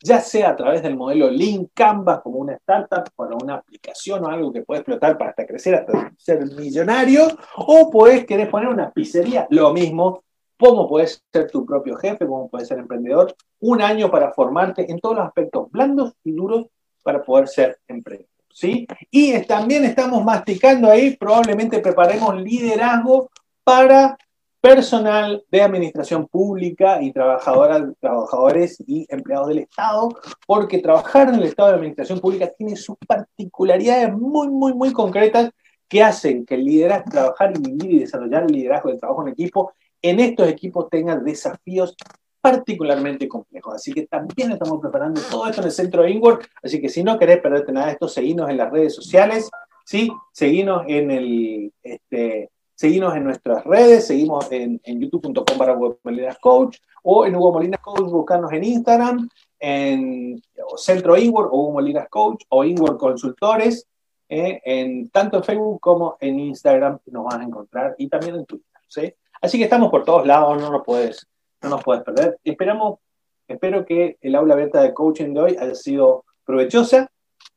[0.02, 4.28] ya sea a través del modelo Lean Canvas como una startup, para una aplicación o
[4.28, 8.92] algo que puede explotar para hasta crecer, hasta ser millonario, o puedes querer poner una
[8.92, 10.24] pizzería, lo mismo,
[10.58, 15.00] cómo puedes ser tu propio jefe, cómo puedes ser emprendedor, un año para formarte en
[15.00, 16.66] todos los aspectos blandos y duros
[17.04, 18.30] para poder ser emprendedor.
[18.52, 18.88] ¿sí?
[19.12, 23.30] Y también estamos masticando ahí, probablemente preparemos liderazgo
[23.64, 24.18] para
[24.60, 30.10] personal de administración pública y trabajadoras, trabajadores y empleados del Estado,
[30.46, 35.52] porque trabajar en el Estado de Administración Pública tiene sus particularidades muy, muy, muy concretas
[35.88, 39.30] que hacen que el liderazgo, trabajar y vivir y desarrollar el liderazgo del trabajo en
[39.30, 39.72] equipo,
[40.02, 41.96] en estos equipos tengan desafíos
[42.42, 43.76] particularmente complejos.
[43.76, 46.46] Así que también estamos preparando todo esto en el centro de Inward.
[46.64, 49.50] Así que si no querés perderte nada de esto, seguinos en las redes sociales,
[49.86, 50.12] ¿sí?
[50.32, 56.78] Seguinos en el, este, Seguimos en nuestras redes, seguimos en, youtube.com para Hugo Molinas Coach
[57.02, 59.28] o en Hugo Molinas Coach, buscarnos en Instagram
[59.58, 60.40] en
[60.76, 63.88] Centro Inward o Hugo Molinas Coach o Inward Consultores,
[64.30, 68.46] eh, en, tanto en Facebook como en Instagram nos van a encontrar y también en
[68.46, 68.68] Twitter.
[68.88, 69.12] ¿sí?
[69.42, 71.28] Así que estamos por todos lados, no nos puedes,
[71.62, 72.38] no nos puedes perder.
[72.44, 73.00] Esperamos,
[73.48, 77.10] espero que el aula abierta de coaching de hoy haya sido provechosa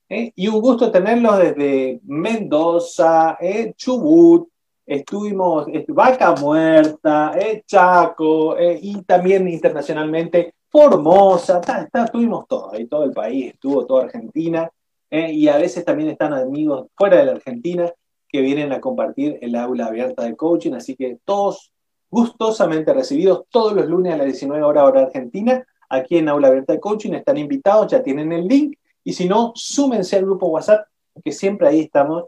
[0.08, 0.32] ¿eh?
[0.34, 3.72] y un gusto tenerlos desde Mendoza, ¿eh?
[3.76, 4.48] Chubut,
[4.84, 7.32] estuvimos Vaca Muerta,
[7.66, 11.60] Chaco y también internacionalmente Formosa,
[11.92, 14.70] estuvimos todos, ahí todo el país, estuvo toda Argentina,
[15.10, 17.92] eh, y a veces también están amigos fuera de la Argentina
[18.30, 21.72] que vienen a compartir el aula abierta de coaching, así que todos
[22.10, 26.72] gustosamente recibidos todos los lunes a las 19 horas hora argentina, aquí en aula abierta
[26.72, 30.86] de coaching, están invitados, ya tienen el link, y si no, súmense al grupo WhatsApp,
[31.24, 32.24] que siempre ahí estamos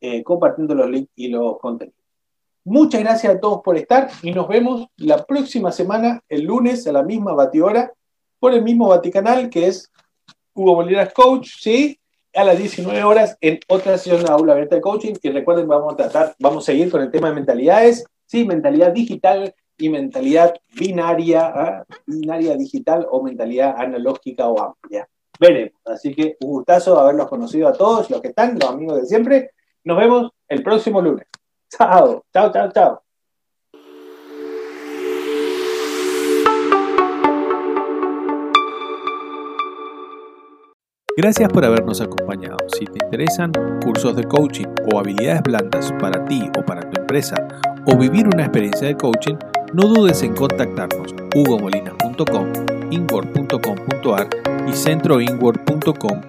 [0.00, 2.00] eh, compartiendo los links y los contenidos.
[2.64, 6.92] Muchas gracias a todos por estar y nos vemos la próxima semana, el lunes, a
[6.92, 7.92] la misma batihora,
[8.38, 9.90] por el mismo Vaticanal, que es
[10.54, 11.98] Hugo Molinas Coach, ¿sí?
[12.34, 15.14] A las 19 horas en otra sesión de aula abierta de coaching.
[15.22, 18.44] Y recuerden, vamos a tratar, vamos a seguir con el tema de mentalidades, ¿sí?
[18.44, 21.84] Mentalidad digital y mentalidad binaria, ¿ah?
[22.06, 25.08] binaria digital o mentalidad analógica o amplia.
[25.38, 25.80] Veremos.
[25.84, 29.50] Así que un gustazo haberlos conocido a todos, los que están, los amigos de siempre.
[29.84, 31.26] Nos vemos el próximo lunes.
[31.68, 33.11] Chao, chao, chao, chao.
[41.14, 42.56] Gracias por habernos acompañado.
[42.78, 43.52] Si te interesan
[43.84, 47.36] cursos de coaching o habilidades blandas para ti o para tu empresa
[47.84, 49.36] o vivir una experiencia de coaching,
[49.74, 52.52] no dudes en contactarnos hugomolinas.com,
[52.90, 54.28] inward.com.ar
[54.66, 56.22] y centroinward.com